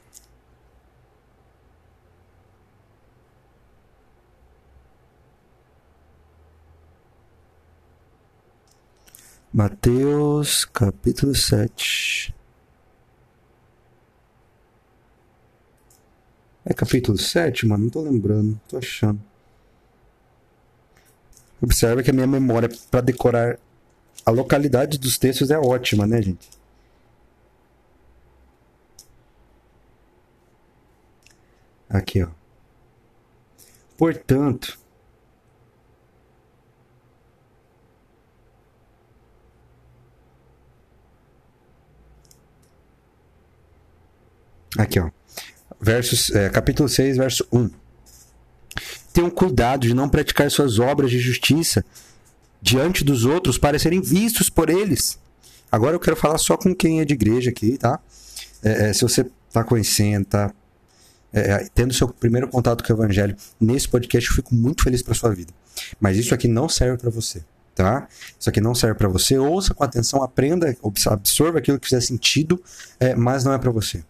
[9.52, 12.35] Mateus capítulo 7.
[16.76, 17.84] Capítulo 7, mano?
[17.84, 19.20] Não tô lembrando, tô achando.
[21.60, 23.58] Observe que a minha memória para decorar
[24.24, 26.48] a localidade dos textos é ótima, né, gente?
[31.88, 32.28] Aqui, ó.
[33.96, 34.78] Portanto,
[44.78, 45.15] Aqui, ó
[45.80, 47.70] versos, é, capítulo 6, verso 1.
[49.12, 51.84] Tenham cuidado de não praticar suas obras de justiça
[52.60, 55.18] diante dos outros para serem vistos por eles.
[55.70, 57.98] Agora eu quero falar só com quem é de igreja aqui, tá?
[58.62, 60.52] É, é, se você está conhecendo, tá
[61.32, 65.02] é, é, tendo seu primeiro contato com o evangelho nesse podcast, eu fico muito feliz
[65.02, 65.52] para sua vida.
[66.00, 67.42] Mas isso aqui não serve para você,
[67.74, 68.08] tá?
[68.38, 69.38] Isso aqui não serve para você.
[69.38, 70.76] Ouça com atenção, aprenda,
[71.10, 72.62] absorva aquilo que fizer sentido,
[72.98, 74.02] é, mas não é para você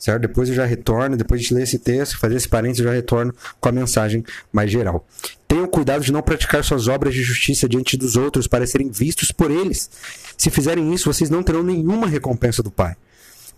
[0.00, 0.22] certo?
[0.22, 3.32] Depois eu já retorno, depois de ler esse texto, fazer esse parênteses, eu já retorno
[3.60, 5.06] com a mensagem mais geral.
[5.46, 9.30] Tenham cuidado de não praticar suas obras de justiça diante dos outros para serem vistos
[9.30, 9.90] por eles.
[10.36, 12.96] Se fizerem isso, vocês não terão nenhuma recompensa do Pai.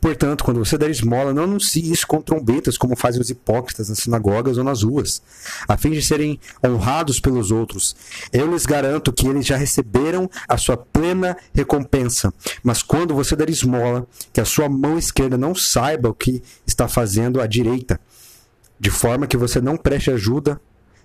[0.03, 3.99] Portanto, quando você der esmola, não anuncie isso com trombetas, como fazem os hipócritas nas
[3.99, 5.23] sinagogas ou nas ruas,
[5.69, 7.95] a fim de serem honrados pelos outros.
[8.33, 12.35] Eu lhes garanto que eles já receberam a sua plena recompensa.
[12.65, 16.89] Mas quando você der esmola, que a sua mão esquerda não saiba o que está
[16.89, 18.01] fazendo a direita,
[18.81, 20.61] de forma que você não preste ajuda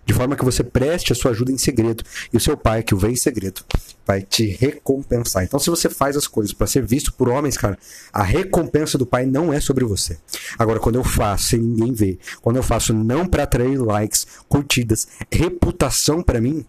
[0.07, 2.01] de forma que você preste a sua ajuda em segredo.
[2.31, 3.61] E o seu pai, que o vê em segredo,
[4.05, 5.43] vai te recompensar.
[5.43, 7.77] Então, se você faz as coisas para ser visto por homens, cara,
[8.13, 10.17] a recompensa do pai não é sobre você.
[10.57, 15.09] Agora, quando eu faço sem ninguém ver, quando eu faço não para atrair likes, curtidas,
[15.29, 16.65] reputação para mim,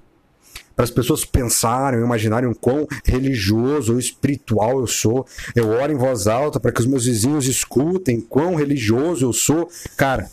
[0.75, 5.27] para as pessoas pensarem, imaginarem quão religioso ou espiritual eu sou.
[5.55, 9.69] Eu oro em voz alta para que os meus vizinhos escutem quão religioso eu sou.
[9.97, 10.29] Cara,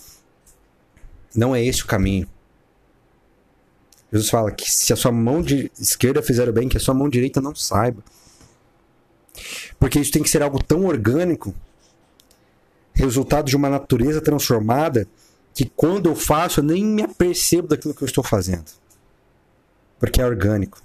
[1.36, 2.28] não é esse o caminho.
[4.16, 6.94] Jesus fala que se a sua mão de esquerda fizer o bem, que a sua
[6.94, 8.02] mão direita não saiba.
[9.78, 11.54] Porque isso tem que ser algo tão orgânico,
[12.94, 15.06] resultado de uma natureza transformada,
[15.54, 18.72] que quando eu faço eu nem me apercebo daquilo que eu estou fazendo.
[20.00, 20.82] Porque é orgânico.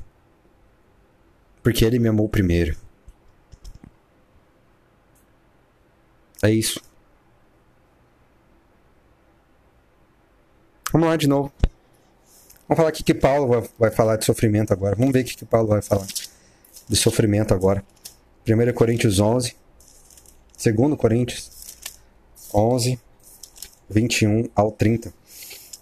[1.63, 2.77] Porque ele me amou primeiro.
[6.43, 6.83] É isso.
[10.93, 11.53] Vamos lá de novo.
[12.71, 14.95] Vamos falar aqui que Paulo vai, vai falar de sofrimento agora.
[14.95, 16.07] Vamos ver o que, que Paulo vai falar
[16.89, 17.83] de sofrimento agora.
[18.49, 19.57] 1 Coríntios 11,
[20.65, 21.51] 2 Coríntios
[22.55, 22.97] 11,
[23.91, 25.13] 21 ao 30.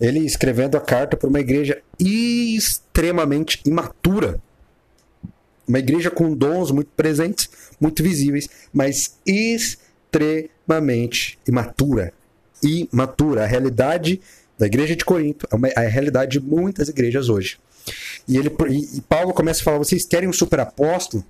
[0.00, 4.40] Ele escrevendo a carta para uma igreja extremamente imatura.
[5.68, 12.14] Uma igreja com dons muito presentes, muito visíveis, mas extremamente imatura.
[12.62, 13.44] Imatura.
[13.44, 14.22] A realidade
[14.58, 17.58] da igreja de Corinto, é, uma, é a realidade de muitas igrejas hoje.
[18.26, 18.50] E, ele,
[18.96, 21.24] e Paulo começa a falar: vocês querem um super apóstolo?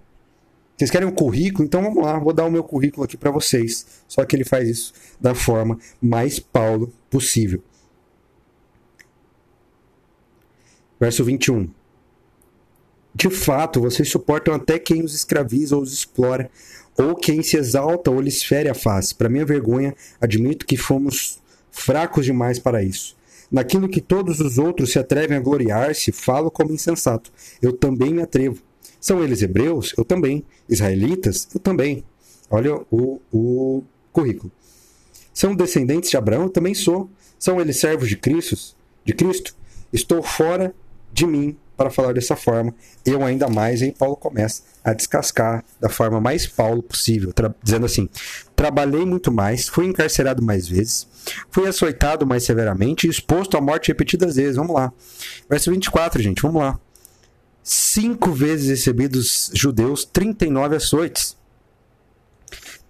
[0.76, 1.64] Vocês querem um currículo?
[1.64, 3.84] Então vamos lá, vou dar o meu currículo aqui para vocês.
[4.06, 7.62] Só que ele faz isso da forma mais Paulo possível.
[11.00, 11.68] Verso 21.
[13.14, 16.48] De fato, vocês suportam até quem os escraviza ou os explora,
[16.96, 19.14] ou quem se exalta ou lhes fere a face.
[19.14, 23.17] Para minha vergonha, admito que fomos fracos demais para isso.
[23.50, 27.32] Naquilo que todos os outros se atrevem a gloriar-se, falo como insensato.
[27.62, 28.62] Eu também me atrevo.
[29.00, 29.94] São eles hebreus?
[29.96, 30.44] Eu também.
[30.68, 31.48] Israelitas?
[31.54, 32.04] Eu também.
[32.50, 33.82] Olha o, o
[34.12, 34.50] currículo.
[35.32, 36.44] São descendentes de Abraão?
[36.44, 37.08] Eu também sou.
[37.38, 38.76] São eles servos de Cristo?
[39.04, 39.54] De Cristo?
[39.92, 40.74] Estou fora
[41.12, 42.74] de mim para falar dessa forma.
[43.06, 48.08] Eu ainda mais, aí Paulo começa a descascar da forma mais Paulo possível, dizendo assim:
[48.56, 51.06] trabalhei muito mais, fui encarcerado mais vezes,
[51.48, 54.56] fui açoitado mais severamente e exposto à morte repetidas vezes.
[54.56, 54.92] Vamos lá.
[55.48, 56.78] Verso 24, gente, vamos lá.
[57.62, 61.36] Cinco vezes recebidos judeus, 39 açoites.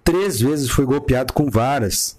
[0.03, 2.19] Três vezes fui golpeado com varas.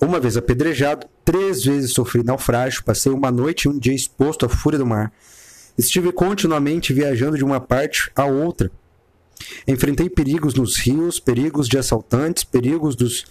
[0.00, 4.48] Uma vez apedrejado, três vezes sofri naufrágio, passei uma noite e um dia exposto à
[4.48, 5.12] fúria do mar.
[5.82, 8.70] Estive continuamente viajando de uma parte a outra.
[9.66, 13.24] Enfrentei perigos nos rios, perigos de assaltantes, perigos dos,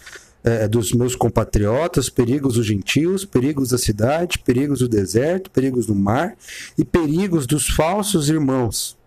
[0.43, 5.95] eh, dos meus compatriotas, perigos dos gentios, perigos da cidade, perigos do deserto, perigos do
[5.95, 6.35] mar
[6.77, 8.97] e perigos dos falsos irmãos.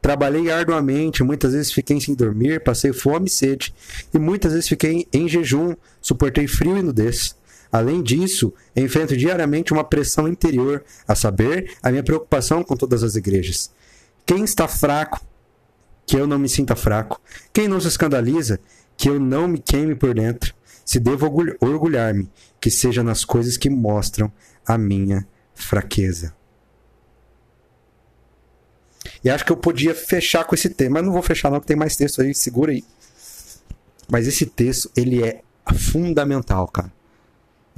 [0.00, 3.74] Trabalhei arduamente, muitas vezes fiquei sem dormir, passei fome e sede,
[4.14, 7.34] e muitas vezes fiquei em jejum, suportei frio e nudez.
[7.72, 13.14] Além disso, enfrento diariamente uma pressão interior, a saber, a minha preocupação com todas as
[13.14, 13.70] igrejas.
[14.26, 15.20] Quem está fraco,
[16.04, 17.20] que eu não me sinta fraco.
[17.52, 18.58] Quem não se escandaliza,
[18.96, 20.52] que eu não me queime por dentro.
[20.84, 22.28] Se devo orgulhar-me,
[22.60, 24.32] que seja nas coisas que mostram
[24.66, 26.34] a minha fraqueza.
[29.22, 31.68] E acho que eu podia fechar com esse tema, mas não vou fechar não, porque
[31.68, 32.82] tem mais texto aí, segura aí.
[34.10, 36.99] Mas esse texto, ele é fundamental, cara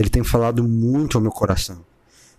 [0.02, 1.78] ele tem falado muito ao meu coração.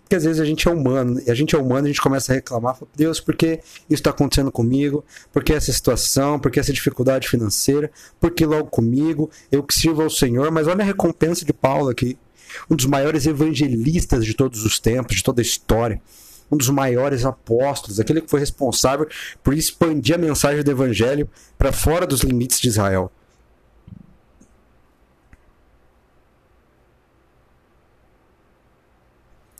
[0.02, 2.30] Porque às vezes a gente é humano, e a gente é humano, a gente começa
[2.30, 5.02] a reclamar, Deus, por que isso está acontecendo comigo?
[5.32, 6.38] Por que essa situação?
[6.38, 7.90] Por que essa dificuldade financeira?
[8.20, 9.30] Por que logo comigo?
[9.50, 12.18] Eu que sirvo ao Senhor, mas olha a recompensa de Paulo aqui.
[12.70, 16.02] Um dos maiores evangelistas de todos os tempos, de toda a história.
[16.52, 19.08] Um dos maiores apóstolos, aquele que foi responsável
[19.42, 23.10] por expandir a mensagem do evangelho para fora dos limites de Israel.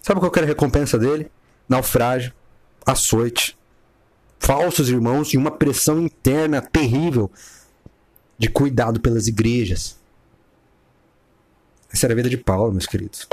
[0.04, 1.30] Sabe qual era a recompensa dele?
[1.66, 2.30] Naufrágio,
[2.84, 3.56] açoite,
[4.38, 7.30] falsos irmãos e uma pressão interna terrível
[8.36, 9.98] de cuidado pelas igrejas.
[11.90, 13.26] Essa era a vida de Paulo, meus queridos.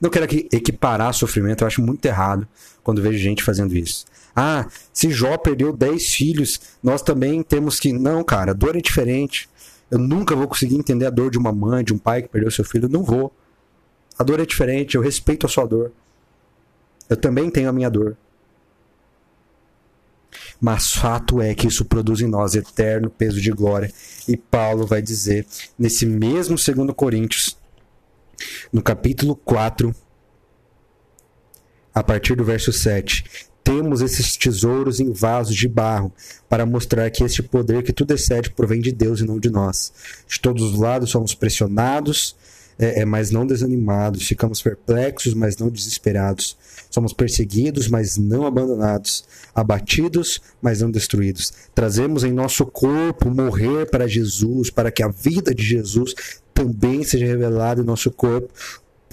[0.00, 2.48] Não quero aqui equiparar sofrimento, eu acho muito errado
[2.82, 4.06] quando vejo gente fazendo isso.
[4.34, 7.92] Ah, se Jó perdeu 10 filhos, nós também temos que.
[7.92, 9.50] Não, cara, a dor é diferente.
[9.90, 12.50] Eu nunca vou conseguir entender a dor de uma mãe, de um pai que perdeu
[12.50, 12.86] seu filho.
[12.86, 13.30] Eu não vou.
[14.18, 15.92] A dor é diferente, eu respeito a sua dor.
[17.08, 18.16] Eu também tenho a minha dor.
[20.60, 23.92] Mas fato é que isso produz em nós eterno peso de glória.
[24.26, 25.46] E Paulo vai dizer,
[25.78, 27.56] nesse mesmo 2 Coríntios,
[28.72, 29.94] no capítulo 4,
[31.94, 33.24] a partir do verso 7,
[33.62, 36.12] temos esses tesouros em vasos de barro,
[36.48, 39.92] para mostrar que este poder que tudo excede provém de Deus e não de nós.
[40.28, 42.36] De todos os lados somos pressionados,
[42.78, 46.56] é, é, mas não desanimados, ficamos perplexos, mas não desesperados.
[46.90, 51.52] Somos perseguidos, mas não abandonados, abatidos, mas não destruídos.
[51.74, 56.14] Trazemos em nosso corpo morrer para Jesus, para que a vida de Jesus
[56.52, 58.48] também seja revelada em nosso corpo,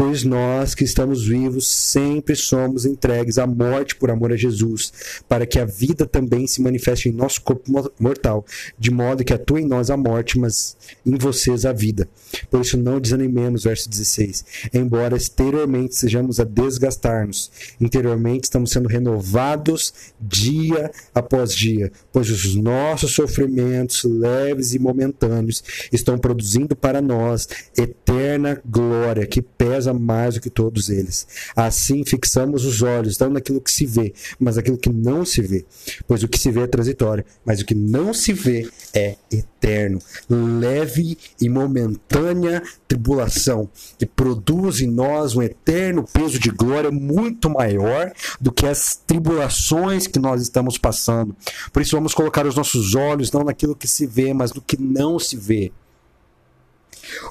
[0.01, 4.91] pois nós que estamos vivos sempre somos entregues à morte por amor a Jesus,
[5.29, 8.43] para que a vida também se manifeste em nosso corpo mortal,
[8.79, 12.09] de modo que atua em nós a morte, mas em vocês a vida.
[12.49, 14.43] Por isso não desanimemos, verso 16.
[14.73, 23.13] Embora exteriormente sejamos a desgastar-nos, interiormente estamos sendo renovados dia após dia, pois os nossos
[23.13, 30.49] sofrimentos leves e momentâneos estão produzindo para nós eterna glória que pesa mais do que
[30.49, 31.27] todos eles.
[31.55, 35.65] Assim fixamos os olhos, não naquilo que se vê, mas naquilo que não se vê.
[36.07, 39.99] Pois o que se vê é transitório, mas o que não se vê é eterno.
[40.29, 48.11] Leve e momentânea tribulação, que produz em nós um eterno peso de glória muito maior
[48.39, 51.35] do que as tribulações que nós estamos passando.
[51.71, 54.79] Por isso vamos colocar os nossos olhos não naquilo que se vê, mas no que
[54.81, 55.71] não se vê.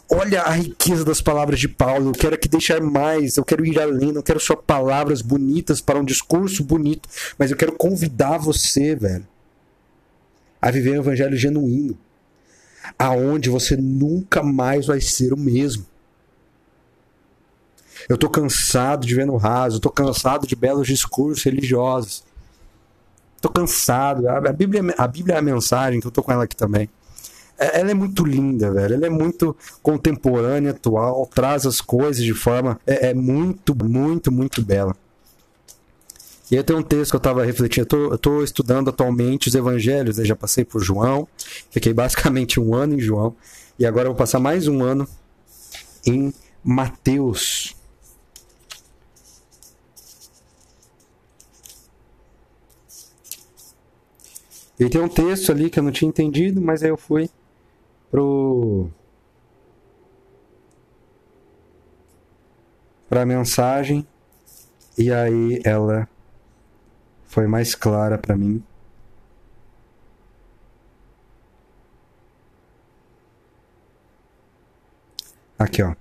[0.09, 2.11] Olha a riqueza das palavras de Paulo.
[2.11, 3.37] Eu quero aqui deixar mais.
[3.37, 4.13] Eu quero ir além.
[4.13, 7.09] Não quero só palavras bonitas para um discurso bonito.
[7.39, 9.27] Mas eu quero convidar você, velho,
[10.61, 11.97] a viver um evangelho genuíno.
[12.99, 15.87] Aonde você nunca mais vai ser o mesmo.
[18.09, 19.77] Eu tô cansado de ver no raso.
[19.77, 22.25] Eu tô cansado de belos discursos religiosos.
[23.41, 24.29] Tô cansado.
[24.29, 26.89] A Bíblia, a Bíblia é a mensagem, que eu tô com ela aqui também
[27.61, 28.95] ela é muito linda, velho.
[28.95, 32.81] Ela é muito contemporânea, atual, traz as coisas de forma.
[32.87, 34.97] É, é muito, muito, muito bela.
[36.51, 37.87] E aí tem um texto que eu estava refletindo.
[37.97, 40.25] Eu estou estudando atualmente os evangelhos, né?
[40.25, 41.29] já passei por João,
[41.71, 43.37] fiquei basicamente um ano em João,
[43.79, 45.07] e agora vou passar mais um ano
[46.05, 46.33] em
[46.65, 47.77] Mateus.
[54.79, 57.29] E tem um texto ali que eu não tinha entendido, mas aí eu fui
[58.11, 58.91] pro
[63.09, 64.07] para mensagem
[64.97, 66.09] e aí ela
[67.25, 68.63] foi mais clara para mim.
[75.59, 75.95] Aqui, ó.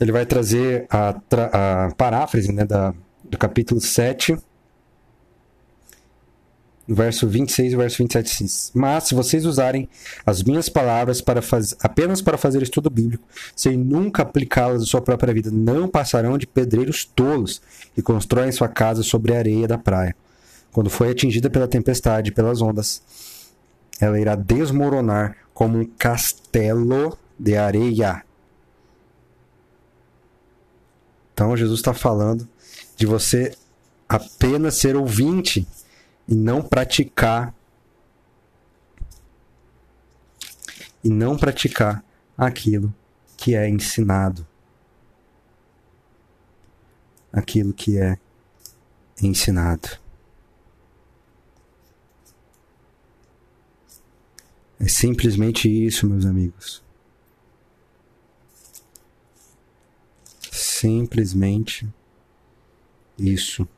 [0.00, 4.36] Ele vai trazer a, a paráfrase né, da, do capítulo 7,
[6.92, 9.88] verso 26 e verso 27 diz: Mas se vocês usarem
[10.26, 11.74] as minhas palavras para faz...
[11.80, 13.22] apenas para fazer estudo bíblico,
[13.54, 17.62] sem nunca aplicá-las à sua própria vida, não passarão de pedreiros tolos
[17.94, 20.16] que constroem sua casa sobre a areia da praia.
[20.72, 23.02] Quando foi atingida pela tempestade, pelas ondas,
[24.00, 28.22] ela irá desmoronar como um castelo de areia.
[31.34, 32.48] Então Jesus está falando
[32.96, 33.52] de você
[34.08, 35.66] apenas ser ouvinte
[36.28, 37.54] e não praticar
[41.02, 42.04] e não praticar
[42.36, 42.94] aquilo
[43.36, 44.46] que é ensinado.
[47.32, 48.18] Aquilo que é
[49.22, 49.98] ensinado.
[54.78, 56.82] É simplesmente isso, meus amigos.
[60.50, 61.86] Simplesmente
[63.18, 63.68] isso.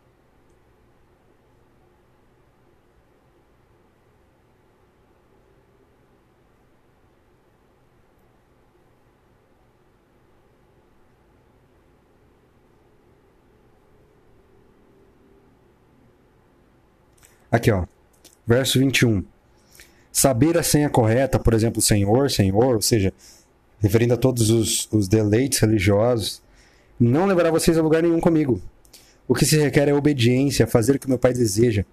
[17.52, 17.84] Aqui, ó.
[18.46, 19.22] Verso 21.
[20.10, 23.12] Saber a senha correta, por exemplo, Senhor, Senhor, ou seja,
[23.78, 26.42] referindo a todos os, os deleites religiosos,
[26.98, 28.60] não levará vocês a lugar nenhum comigo.
[29.28, 31.84] O que se requer é obediência, fazer o que meu pai deseja.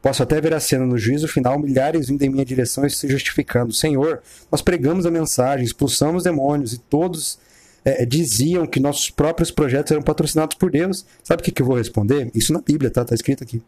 [0.00, 3.08] Posso até ver a cena no juízo final, milhares vindo em minha direção e se
[3.08, 3.72] justificando.
[3.72, 7.38] Senhor, nós pregamos a mensagem, expulsamos demônios e todos
[7.84, 11.04] é, diziam que nossos próprios projetos eram patrocinados por Deus.
[11.22, 12.30] Sabe o que, que eu vou responder?
[12.34, 13.04] Isso na Bíblia, tá?
[13.04, 13.62] Tá escrito aqui.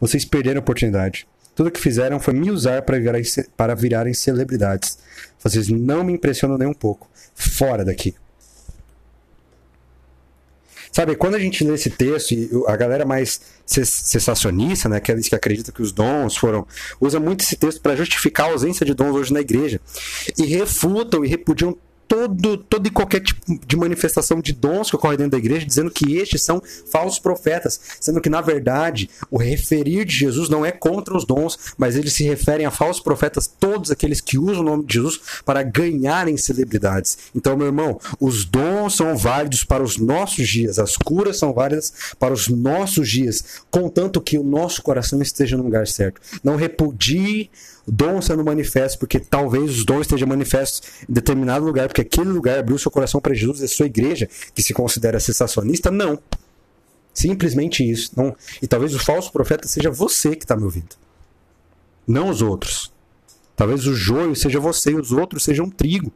[0.00, 1.26] Vocês perderam a oportunidade.
[1.54, 3.22] Tudo que fizeram foi me usar para virarem,
[3.56, 4.98] para virarem celebridades.
[5.38, 7.08] Vocês não me impressionam nem um pouco.
[7.34, 8.14] Fora daqui.
[10.90, 15.34] Sabe, quando a gente lê esse texto, e a galera mais sensacionista, né, aqueles que
[15.34, 16.66] acreditam que os dons foram,
[17.00, 19.80] usa muito esse texto para justificar a ausência de dons hoje na igreja.
[20.36, 21.78] E refutam e repudiam
[22.12, 25.90] todo, todo e qualquer tipo de manifestação de dons que ocorre dentro da igreja, dizendo
[25.90, 30.70] que estes são falsos profetas, sendo que, na verdade, o referir de Jesus não é
[30.70, 34.66] contra os dons, mas eles se referem a falsos profetas, todos aqueles que usam o
[34.66, 37.16] nome de Jesus para ganharem celebridades.
[37.34, 42.14] Então, meu irmão, os dons são válidos para os nossos dias, as curas são válidas
[42.18, 46.20] para os nossos dias, contanto que o nosso coração esteja no lugar certo.
[46.44, 47.50] Não repudie
[47.86, 52.58] dom sendo manifesto, porque talvez os dons estejam manifestos em determinado lugar, porque aquele lugar
[52.58, 56.18] abriu seu coração para Jesus e a sua igreja, que se considera sensacionista, não.
[57.12, 58.12] Simplesmente isso.
[58.16, 58.34] Não.
[58.60, 60.96] E talvez o falso profeta seja você que está me ouvindo,
[62.06, 62.92] não os outros.
[63.54, 66.12] Talvez o joio seja você e os outros sejam trigo.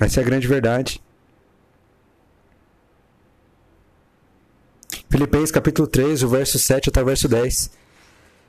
[0.00, 1.00] Essa é a grande verdade.
[5.10, 7.70] Filipenses capítulo 3, o verso 7 até o verso 10.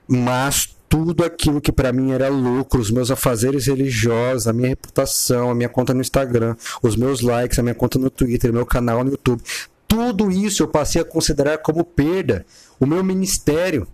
[0.07, 5.49] Mas tudo aquilo que para mim era lucro, os meus afazeres religiosos, a minha reputação,
[5.49, 9.03] a minha conta no Instagram, os meus likes, a minha conta no Twitter, meu canal
[9.03, 9.41] no YouTube,
[9.87, 12.45] tudo isso eu passei a considerar como perda.
[12.79, 13.87] O meu ministério,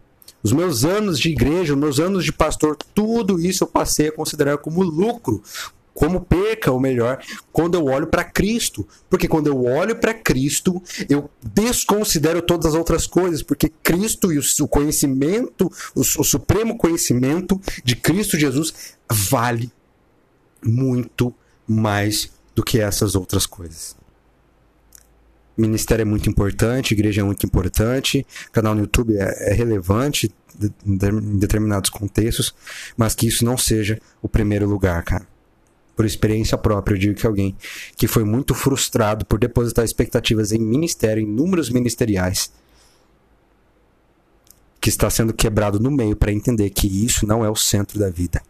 [0.43, 4.11] os meus anos de igreja, os meus anos de pastor, tudo isso eu passei a
[4.11, 5.41] considerar como lucro,
[5.97, 7.19] como perca, ou melhor,
[7.51, 8.87] quando eu olho para Cristo.
[9.09, 10.79] Porque quando eu olho para Cristo,
[11.09, 17.59] eu desconsidero todas as outras coisas, porque Cristo e o conhecimento, o, o supremo conhecimento
[17.83, 19.71] de Cristo Jesus vale
[20.63, 21.33] muito
[21.67, 23.95] mais do que essas outras coisas.
[25.57, 30.31] Ministério é muito importante, igreja é muito importante, canal no YouTube é, é relevante
[30.85, 32.53] em determinados contextos,
[32.95, 35.25] mas que isso não seja o primeiro lugar, cara
[35.97, 37.57] por experiência própria, eu digo que alguém
[37.97, 42.53] que foi muito frustrado por depositar expectativas em ministério, em números ministeriais,
[44.79, 48.11] que está sendo quebrado no meio para entender que isso não é o centro da
[48.11, 48.43] vida.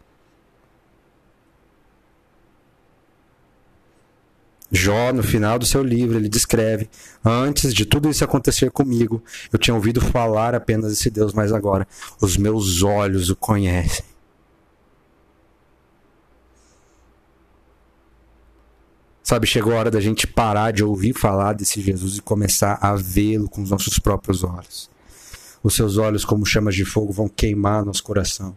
[4.70, 6.90] Jó, no final do seu livro, ele descreve:
[7.24, 11.88] Antes de tudo isso acontecer comigo, eu tinha ouvido falar apenas desse Deus, mas agora
[12.20, 14.04] os meus olhos o conhecem.
[19.28, 22.96] Sabe, chegou a hora da gente parar de ouvir falar desse Jesus e começar a
[22.96, 24.88] vê-lo com os nossos próprios olhos.
[25.62, 28.56] Os seus olhos, como chamas de fogo, vão queimar nosso coração.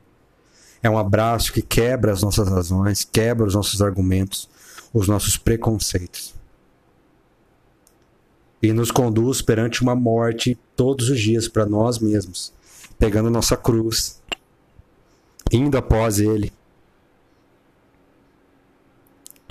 [0.81, 4.47] É um abraço que quebra as nossas razões, quebra os nossos argumentos,
[4.93, 6.33] os nossos preconceitos.
[8.63, 12.53] E nos conduz perante uma morte todos os dias para nós mesmos,
[12.97, 14.21] pegando nossa cruz,
[15.51, 16.53] indo após Ele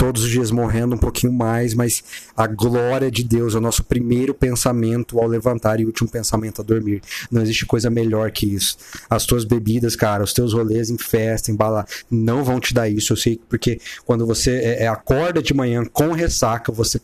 [0.00, 2.02] todos os dias morrendo um pouquinho mais, mas
[2.34, 6.64] a glória de Deus é o nosso primeiro pensamento ao levantar e último pensamento a
[6.64, 7.02] dormir.
[7.30, 8.78] Não existe coisa melhor que isso.
[9.10, 12.88] As tuas bebidas, cara, os teus rolês em festa, em bala, não vão te dar
[12.88, 13.12] isso.
[13.12, 16.98] Eu sei porque quando você é, é, acorda de manhã com ressaca, você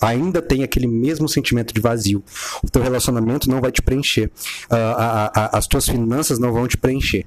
[0.00, 2.20] ainda tem aquele mesmo sentimento de vazio.
[2.64, 4.26] O teu relacionamento não vai te preencher.
[4.68, 7.26] Uh, a, a, as tuas finanças não vão te preencher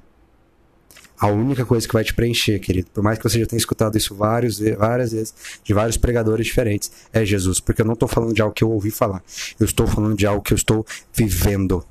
[1.18, 3.98] a única coisa que vai te preencher, querido, por mais que você já tenha escutado
[3.98, 7.60] isso vários, várias vezes, de vários pregadores diferentes, é Jesus.
[7.60, 9.24] Porque eu não estou falando de algo que eu ouvi falar.
[9.60, 11.86] Eu estou falando de algo que eu estou vivendo.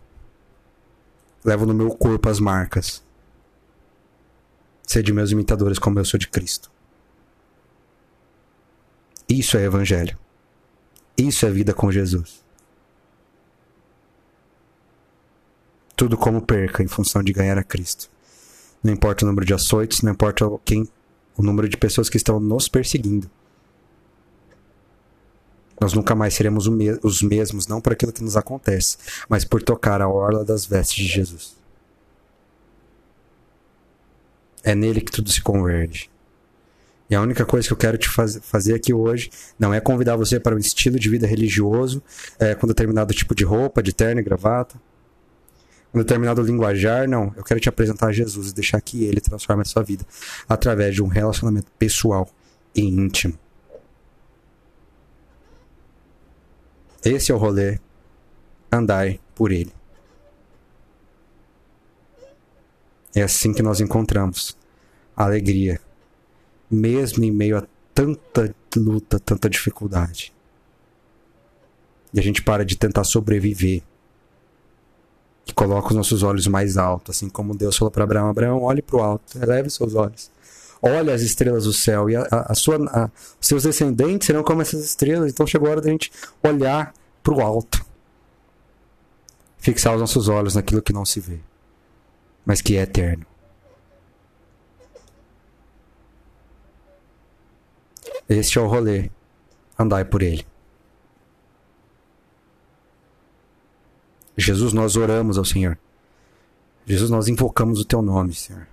[1.45, 3.03] Levo no meu corpo as marcas.
[4.83, 6.71] Ser de meus imitadores como eu sou de Cristo.
[9.29, 10.19] Isso é evangelho.
[11.17, 12.45] Isso é vida com Jesus.
[15.97, 18.14] Tudo como perca em função de ganhar a Cristo.
[18.85, 20.87] Não importa o número de açoites, não importa quem,
[21.35, 23.31] o número de pessoas que estão nos perseguindo.
[25.81, 26.69] Nós nunca mais seremos
[27.03, 31.03] os mesmos, não por aquilo que nos acontece, mas por tocar a orla das vestes
[31.03, 31.57] de Jesus.
[34.63, 36.11] É nele que tudo se converge.
[37.09, 40.17] E a única coisa que eu quero te faz fazer aqui hoje não é convidar
[40.17, 42.03] você para um estilo de vida religioso,
[42.39, 44.79] é, com determinado tipo de roupa, de terno e gravata
[45.95, 47.33] um determinado linguajar, não.
[47.37, 50.05] Eu quero te apresentar Jesus e deixar que ele transforme a sua vida
[50.49, 52.29] através de um relacionamento pessoal
[52.75, 53.39] e íntimo.
[57.05, 57.79] Esse é o rolê.
[58.73, 59.73] Andai por ele.
[63.15, 64.57] É assim que nós encontramos
[65.17, 65.81] a alegria,
[66.69, 67.65] mesmo em meio a
[67.95, 70.35] tanta luta, tanta dificuldade.
[72.13, 73.83] E a gente para de tentar sobreviver
[75.45, 78.83] que coloca os nossos olhos mais alto, assim como Deus falou para Abraão: Abraão, olhe
[78.83, 80.31] para o alto, eleve seus olhos.
[80.81, 84.85] Olhe as estrelas do céu e a, a, sua, a, seus descendentes serão como essas
[84.85, 85.33] estrelas.
[85.33, 86.93] Então chegou a hora da gente olhar
[87.23, 87.85] para o alto,
[89.59, 91.41] fixar os nossos olhos naquilo que não se vê,
[92.45, 93.27] mas que é eterno.
[98.29, 99.11] Este é o rolê.
[99.79, 100.47] Andai por ele.
[104.37, 105.79] Jesus, nós oramos ao Senhor.
[106.87, 108.67] Jesus, nós invocamos o teu nome, Senhor.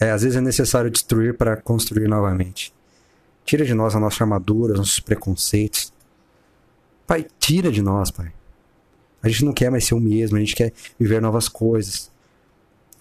[0.00, 2.72] É, às vezes é necessário destruir para construir novamente.
[3.44, 5.92] Tira de nós a nossa armadura, os nossos preconceitos.
[7.06, 8.32] Pai, tira de nós, Pai.
[9.22, 12.10] A gente não quer mais ser o mesmo, a gente quer viver novas coisas.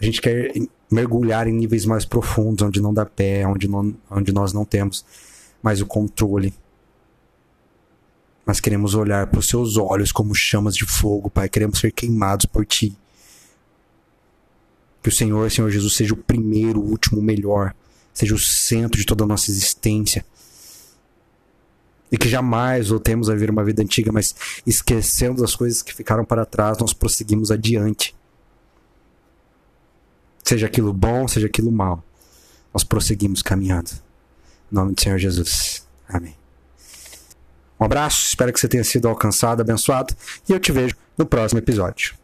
[0.02, 0.52] A gente quer
[0.92, 5.06] mergulhar em níveis mais profundos, onde não dá pé, onde, não, onde nós não temos
[5.62, 6.54] mais o controle
[8.46, 11.48] mas queremos olhar para os seus olhos como chamas de fogo, Pai.
[11.48, 12.96] Queremos ser queimados por Ti.
[15.02, 17.74] Que o Senhor, Senhor Jesus, seja o primeiro, o último, o melhor.
[18.14, 20.26] Seja o centro de toda a nossa existência.
[22.12, 24.36] E que jamais voltemos a viver uma vida antiga, mas
[24.66, 28.16] esquecendo as coisas que ficaram para trás, nós prosseguimos adiante.
[30.44, 32.04] Seja aquilo bom, seja aquilo mal.
[32.74, 33.92] Nós prosseguimos caminhando.
[34.72, 35.88] Em nome do Senhor Jesus.
[36.08, 36.39] Amém.
[37.80, 40.14] Um abraço, espero que você tenha sido alcançado, abençoado,
[40.48, 42.19] e eu te vejo no próximo episódio.